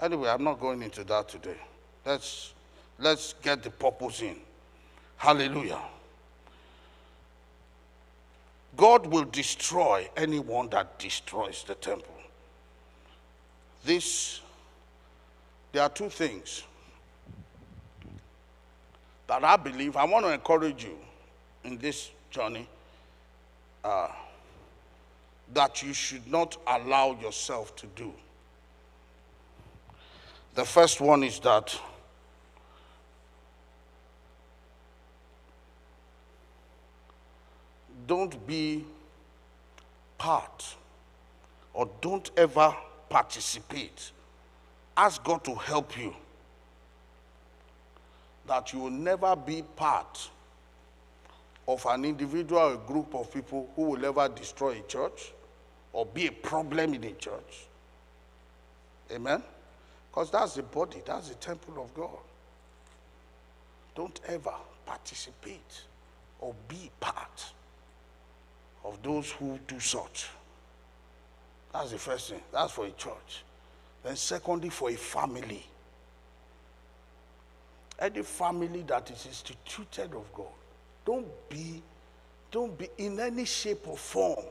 [0.00, 1.56] Anyway, I'm not going into that today.
[2.06, 2.52] Let's,
[2.96, 4.36] let's get the purpose in.
[5.16, 5.80] Hallelujah.
[8.76, 12.14] God will destroy anyone that destroys the temple.
[13.84, 14.42] This,
[15.72, 16.62] there are two things
[19.26, 20.96] that I believe, I want to encourage you
[21.64, 22.68] in this journey
[23.84, 24.08] uh,
[25.52, 28.12] that you should not allow yourself to do.
[30.54, 31.78] The first one is that
[38.06, 38.84] don't be
[40.16, 40.76] part
[41.72, 42.74] or don't ever
[43.08, 44.12] participate.
[44.96, 46.14] Ask God to help you
[48.46, 50.30] that you will never be part
[51.66, 55.32] of an individual or a group of people who will ever destroy a church
[55.92, 57.66] or be a problem in a church.
[59.12, 59.42] Amen?
[60.10, 62.18] Because that's the body, that's the temple of God.
[63.94, 64.54] Don't ever
[64.86, 65.82] participate
[66.40, 67.52] or be part
[68.84, 70.28] of those who do such.
[71.72, 72.40] That's the first thing.
[72.52, 73.44] That's for a church.
[74.02, 75.64] Then, secondly, for a family.
[77.98, 80.46] Any family that is instituted of God,
[81.04, 81.82] don't be,
[82.50, 84.44] don't be in any shape or form.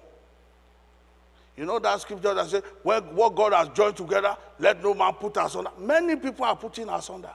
[1.55, 5.13] You know that scripture that says, well, what God has joined together, let no man
[5.13, 5.69] put asunder.
[5.79, 7.29] Many people are putting us under.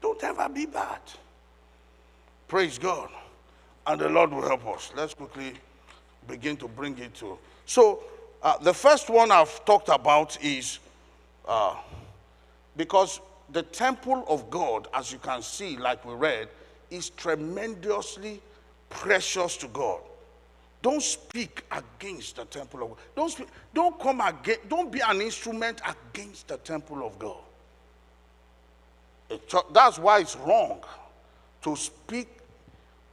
[0.00, 1.00] Don't ever be bad.
[2.46, 3.08] Praise God.
[3.86, 4.92] And the Lord will help us.
[4.94, 5.54] Let's quickly
[6.26, 7.38] begin to bring it to.
[7.64, 8.02] So,
[8.42, 10.78] uh, the first one I've talked about is
[11.46, 11.74] uh,
[12.76, 13.20] because
[13.50, 16.48] the temple of God, as you can see, like we read,
[16.90, 18.40] is tremendously
[18.88, 20.00] precious to God.
[20.80, 22.98] Don't speak against the temple of God.
[23.16, 27.36] Don't, speak, don't come against, don't be an instrument against the temple of God.
[29.72, 30.80] That's why it's wrong
[31.62, 32.28] to speak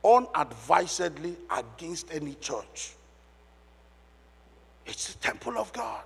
[0.03, 2.93] unadvisedly against any church.
[4.85, 6.03] It's the temple of God.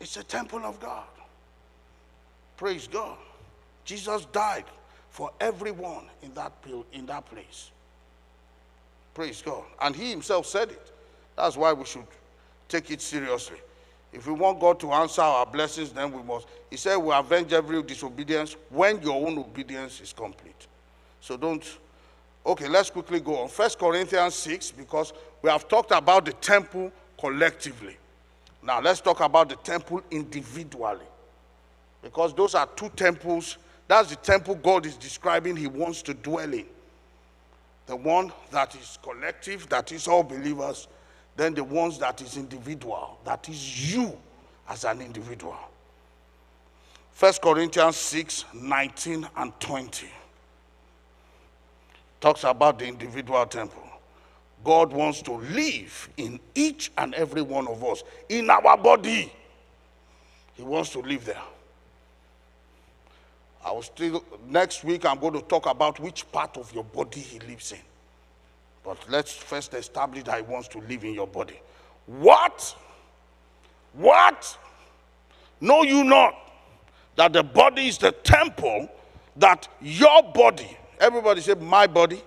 [0.00, 1.04] It's the temple of God.
[2.56, 3.18] Praise God.
[3.84, 4.64] Jesus died
[5.10, 6.52] for everyone in that,
[6.92, 7.70] in that place.
[9.14, 9.64] Praise God.
[9.80, 10.92] And he himself said it.
[11.36, 12.06] That's why we should
[12.68, 13.58] take it seriously.
[14.12, 16.46] If we want God to answer our blessings, then we must.
[16.70, 20.66] He said, We avenge every disobedience when your own obedience is complete.
[21.20, 21.64] So don't.
[22.44, 23.48] Okay, let's quickly go on.
[23.48, 27.96] First Corinthians 6, because we have talked about the temple collectively.
[28.62, 31.06] Now let's talk about the temple individually.
[32.02, 33.58] Because those are two temples.
[33.92, 36.64] That's the temple God is describing he wants to dwell in.
[37.84, 40.88] The one that is collective, that is all believers,
[41.36, 44.16] then the ones that is individual, that is you
[44.66, 45.58] as an individual.
[47.18, 50.08] 1 Corinthians 6 19 and 20
[52.18, 53.90] talks about the individual temple.
[54.64, 59.30] God wants to live in each and every one of us, in our body.
[60.54, 61.42] He wants to live there.
[63.64, 67.20] I will still, next week, I'm going to talk about which part of your body
[67.20, 67.78] he lives in.
[68.84, 71.60] But let's first establish that he wants to live in your body.
[72.06, 72.74] What?
[73.92, 74.58] What?
[75.60, 76.34] Know you not
[77.16, 78.88] that the body is the temple,
[79.36, 82.22] that your body, everybody say, my body,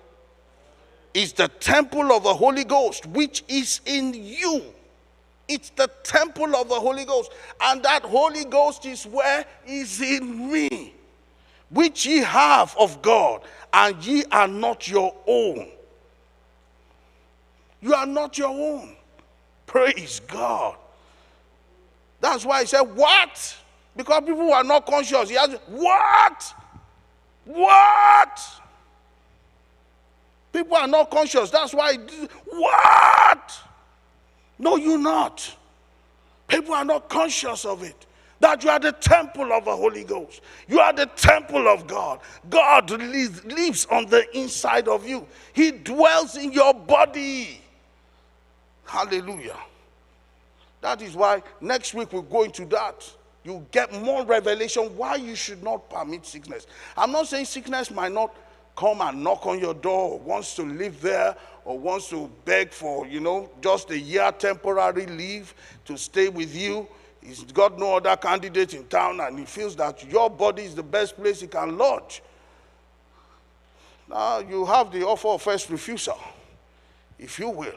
[1.13, 4.61] is the temple of the Holy Ghost, which is in you.
[5.47, 7.31] It's the temple of the Holy Ghost.
[7.61, 10.93] And that Holy Ghost is where is in me
[11.69, 13.41] which ye have of God,
[13.73, 15.67] and ye are not your own.
[17.81, 18.95] You are not your own.
[19.65, 20.75] Praise God.
[22.21, 23.57] That's why he said, What?
[23.95, 25.29] Because people are not conscious.
[25.29, 26.53] He has, What?
[27.45, 28.41] What?
[30.51, 31.49] People are not conscious.
[31.51, 31.97] That's why,
[32.45, 33.59] what?
[34.57, 35.55] No, you're not.
[36.47, 38.05] People are not conscious of it
[38.45, 40.41] that you are the temple of the Holy Ghost.
[40.67, 42.19] You are the temple of God.
[42.47, 47.59] God lives on the inside of you, He dwells in your body.
[48.85, 49.57] Hallelujah.
[50.81, 53.11] That is why next week we'll go into that.
[53.43, 56.67] You get more revelation why you should not permit sickness.
[56.95, 58.35] I'm not saying sickness might not
[58.75, 63.07] come and knock on your door, wants to live there, or wants to beg for,
[63.07, 66.87] you know, just a year temporary leave to stay with you
[67.25, 70.83] He's got no other candidate in town and he feels that your body is the
[70.83, 72.21] best place he can lodge.
[74.07, 76.19] Now you have the offer of first refusal,
[77.17, 77.73] if you will.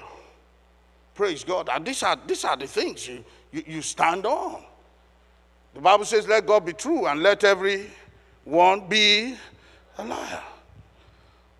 [1.14, 1.68] Praise God.
[1.72, 4.62] And these are, these are the things you, you, you stand on.
[5.74, 7.90] The Bible says, let God be true and let every
[8.44, 9.34] one be
[9.96, 10.42] a liar.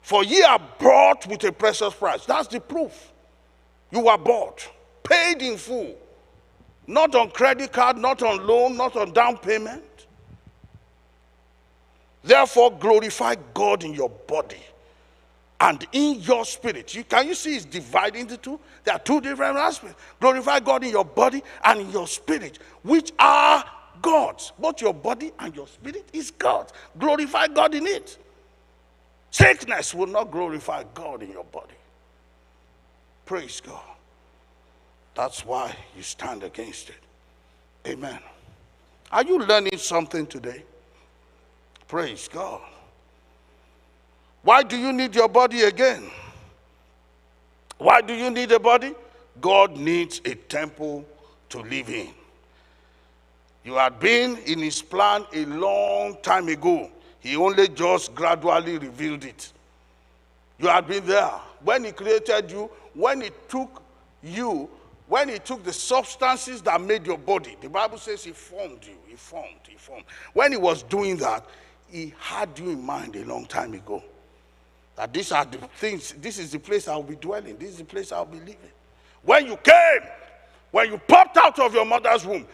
[0.02, 2.24] For ye are bought with a precious price.
[2.24, 3.12] That's the proof.
[3.90, 4.68] You are bought,
[5.02, 5.96] paid in full.
[6.88, 9.84] Not on credit card, not on loan, not on down payment.
[12.24, 14.62] Therefore, glorify God in your body
[15.60, 16.94] and in your spirit.
[16.94, 18.58] You, can you see it's divided into two?
[18.84, 20.00] There are two different aspects.
[20.18, 23.62] Glorify God in your body and in your spirit, which are
[24.00, 24.52] God's.
[24.58, 26.72] Both your body and your spirit is God's.
[26.98, 28.16] Glorify God in it.
[29.30, 31.74] Sickness will not glorify God in your body.
[33.26, 33.97] Praise God.
[35.18, 37.00] That's why you stand against it.
[37.88, 38.20] Amen.
[39.10, 40.62] Are you learning something today?
[41.88, 42.60] Praise God.
[44.42, 46.08] Why do you need your body again?
[47.78, 48.94] Why do you need a body?
[49.40, 51.04] God needs a temple
[51.48, 52.10] to live in.
[53.64, 56.92] You had been in his plan a long time ago.
[57.18, 59.52] He only just gradually revealed it.
[60.60, 61.32] You had been there.
[61.64, 63.82] When he created you, when he took
[64.22, 64.70] you,
[65.08, 68.94] when he took the substances that made your body, the Bible says he formed you.
[69.06, 70.04] He formed, he formed.
[70.34, 71.46] When he was doing that,
[71.90, 74.02] he had you in mind a long time ago.
[74.96, 77.84] That these are the things, this is the place I'll be dwelling, this is the
[77.84, 78.56] place I'll be living.
[79.22, 80.08] When you came,
[80.70, 82.46] when you popped out of your mother's womb,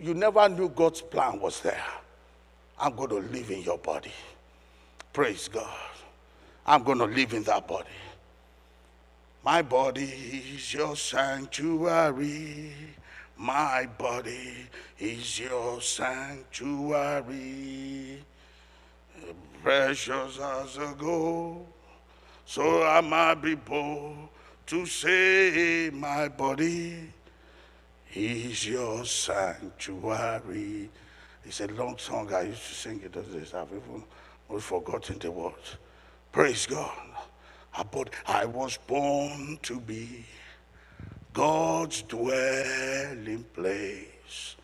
[0.00, 1.84] you never knew God's plan was there.
[2.78, 4.12] I'm going to live in your body.
[5.12, 5.68] Praise God.
[6.66, 7.88] I'm going to live in that body.
[9.44, 12.72] My body is your sanctuary.
[13.36, 14.68] My body
[15.00, 17.02] is your sanctuary.
[19.64, 21.66] Precious as a gold,
[22.44, 24.28] so I might be bold
[24.66, 27.12] to say, My body
[28.14, 30.88] is your sanctuary.
[31.44, 32.32] It's a long song.
[32.32, 33.16] I used to sing it.
[33.16, 34.04] As I've even
[34.60, 35.76] forgotten the words.
[36.30, 36.92] Praise God.
[37.74, 37.86] Ah,
[38.26, 40.26] I was born to be
[41.32, 44.56] God's dwelling place,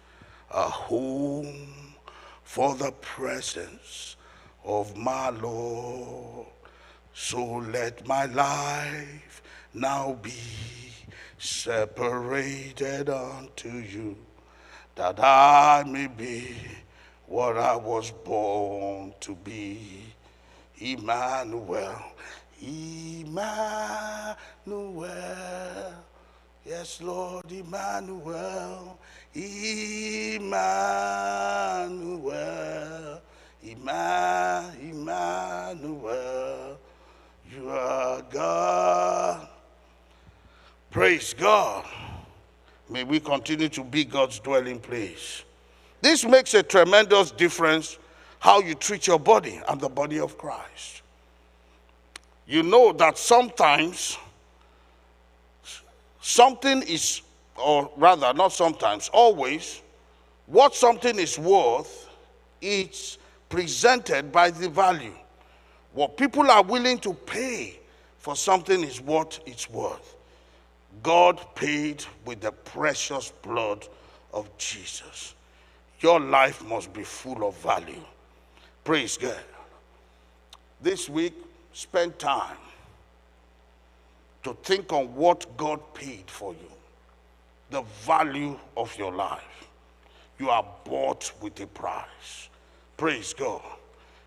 [0.50, 1.94] a home
[2.44, 4.16] for the presence
[4.64, 6.48] of my Lord.
[7.14, 9.42] So let my life
[9.72, 10.32] now be
[11.38, 14.16] separated unto you,
[14.96, 16.56] that I may be
[17.26, 20.02] what I was born to be.
[20.80, 22.02] Emmanuel,
[22.60, 24.36] Emmanuel.
[26.66, 28.98] Yes, Lord, Emmanuel,
[29.34, 30.58] Emmanuel,
[34.80, 34.80] Emmanuel,
[37.50, 39.48] you are God.
[40.90, 41.86] Praise God.
[42.90, 45.44] May we continue to be God's dwelling place.
[46.00, 47.98] This makes a tremendous difference
[48.40, 51.02] how you treat your body and the body of Christ.
[52.48, 54.16] You know that sometimes
[56.22, 57.20] something is,
[57.56, 59.82] or rather, not sometimes, always,
[60.46, 62.08] what something is worth
[62.62, 63.18] is
[63.50, 65.12] presented by the value.
[65.92, 67.78] What people are willing to pay
[68.16, 70.16] for something is what it's worth.
[71.02, 73.86] God paid with the precious blood
[74.32, 75.34] of Jesus.
[76.00, 78.02] Your life must be full of value.
[78.84, 79.36] Praise God.
[80.80, 81.34] This week,
[81.78, 82.56] spend time
[84.42, 86.70] to think on what God paid for you,
[87.70, 89.68] the value of your life.
[90.40, 92.48] You are bought with a price.
[92.96, 93.62] Praise God.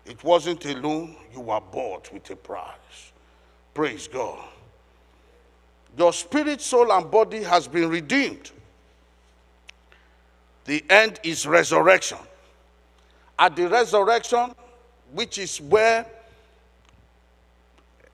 [0.06, 3.12] It wasn't a loan, you were bought with a price.
[3.74, 4.48] Praise God.
[5.98, 8.50] Your spirit, soul, and body has been redeemed.
[10.64, 12.18] The end is resurrection.
[13.38, 14.54] At the resurrection,
[15.12, 16.06] which is where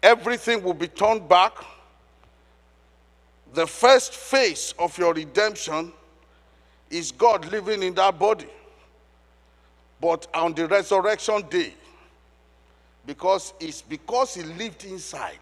[0.03, 1.53] everything will be turned back,
[3.55, 5.93] the first phase of your redemption
[6.91, 8.49] is God living in that body.
[10.01, 11.75] But on the resurrection day,
[13.07, 15.39] because it's because he lived inside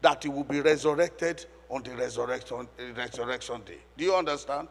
[0.00, 3.78] that he will be resurrected on the resurrection, resurrection day.
[3.96, 4.68] Do you understand?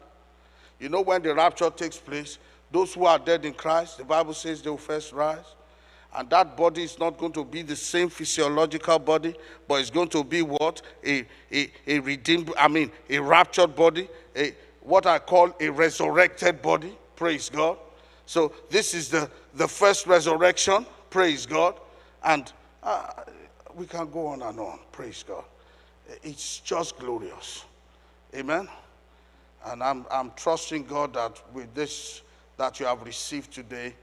[0.80, 2.38] You know, when the rapture takes place,
[2.70, 5.44] those who are dead in Christ, the Bible says they will first rise.
[6.14, 9.34] And that body is not going to be the same physiological body,
[9.66, 10.82] but it's going to be what?
[11.04, 16.60] A, a, a redeemed, I mean, a raptured body, a, what I call a resurrected
[16.60, 16.96] body.
[17.16, 17.78] Praise God.
[18.26, 20.86] So this is the, the first resurrection.
[21.10, 21.78] Praise God.
[22.24, 22.52] And
[22.82, 23.08] uh,
[23.74, 24.78] we can go on and on.
[24.92, 25.44] Praise God.
[26.22, 27.64] It's just glorious.
[28.34, 28.68] Amen.
[29.66, 32.22] And I'm, I'm trusting God that with this
[32.56, 33.94] that you have received today,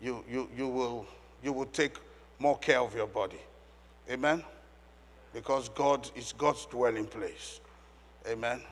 [0.00, 1.06] you, you, you, will,
[1.44, 1.96] you will take
[2.38, 3.40] more care of your body.
[4.10, 4.42] Amen.
[5.32, 7.60] Because God is God's dwelling place.
[8.28, 8.62] Amen.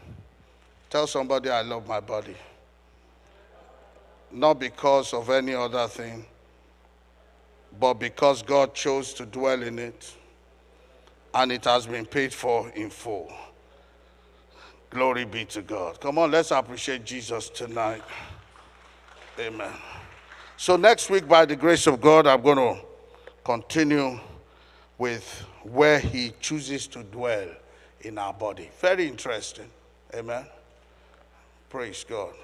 [0.89, 2.37] Tell somebody I love my body.
[4.31, 6.25] Not because of any other thing,
[7.79, 10.15] but because God chose to dwell in it
[11.35, 13.33] and it has been paid for in full.
[14.91, 16.01] Glory be to God.
[16.01, 18.03] Come on, let's appreciate Jesus tonight.
[19.39, 19.73] Amen.
[20.63, 22.81] So, next week, by the grace of God, I'm going to
[23.43, 24.21] continue
[24.97, 27.49] with where He chooses to dwell
[28.03, 28.71] in our body.
[28.79, 29.69] Very interesting.
[30.15, 30.47] Amen.
[31.69, 32.35] Praise God.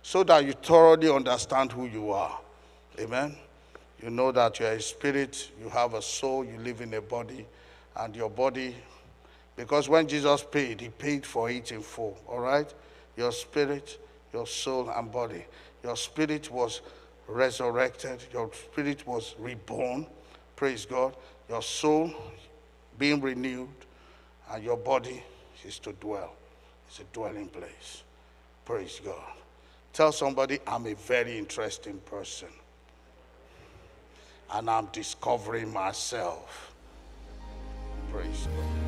[0.00, 2.38] So that you thoroughly understand who you are.
[3.00, 3.34] Amen.
[4.00, 7.44] You know that you're a spirit, you have a soul, you live in a body,
[7.96, 8.76] and your body,
[9.56, 12.16] because when Jesus paid, he paid for it in full.
[12.28, 12.72] All right?
[13.16, 13.98] Your spirit,
[14.32, 15.44] your soul, and body.
[15.82, 16.80] Your spirit was
[17.28, 20.06] resurrected, your spirit was reborn.
[20.54, 21.16] Praise God.
[21.48, 22.12] Your soul
[22.98, 23.68] being renewed,
[24.50, 25.22] and your body
[25.64, 26.32] is to dwell.
[26.88, 28.02] It's a dwelling place.
[28.64, 29.32] Praise God.
[29.92, 32.48] Tell somebody, I'm a very interesting person.
[34.52, 36.74] And I'm discovering myself.
[38.12, 38.86] Praise God.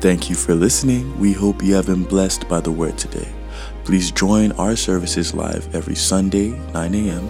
[0.00, 1.18] Thank you for listening.
[1.20, 3.32] We hope you have been blessed by the word today.
[3.84, 7.28] Please join our services live every Sunday, 9 a.m.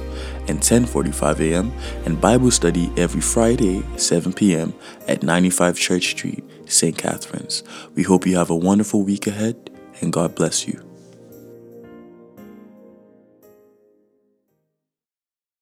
[0.48, 1.72] and 10:45 a.m.
[2.04, 4.74] and Bible study every Friday, 7 p.m.
[5.08, 6.96] at 95 Church Street, St.
[6.96, 7.62] Catharines.
[7.94, 10.91] We hope you have a wonderful week ahead and God bless you.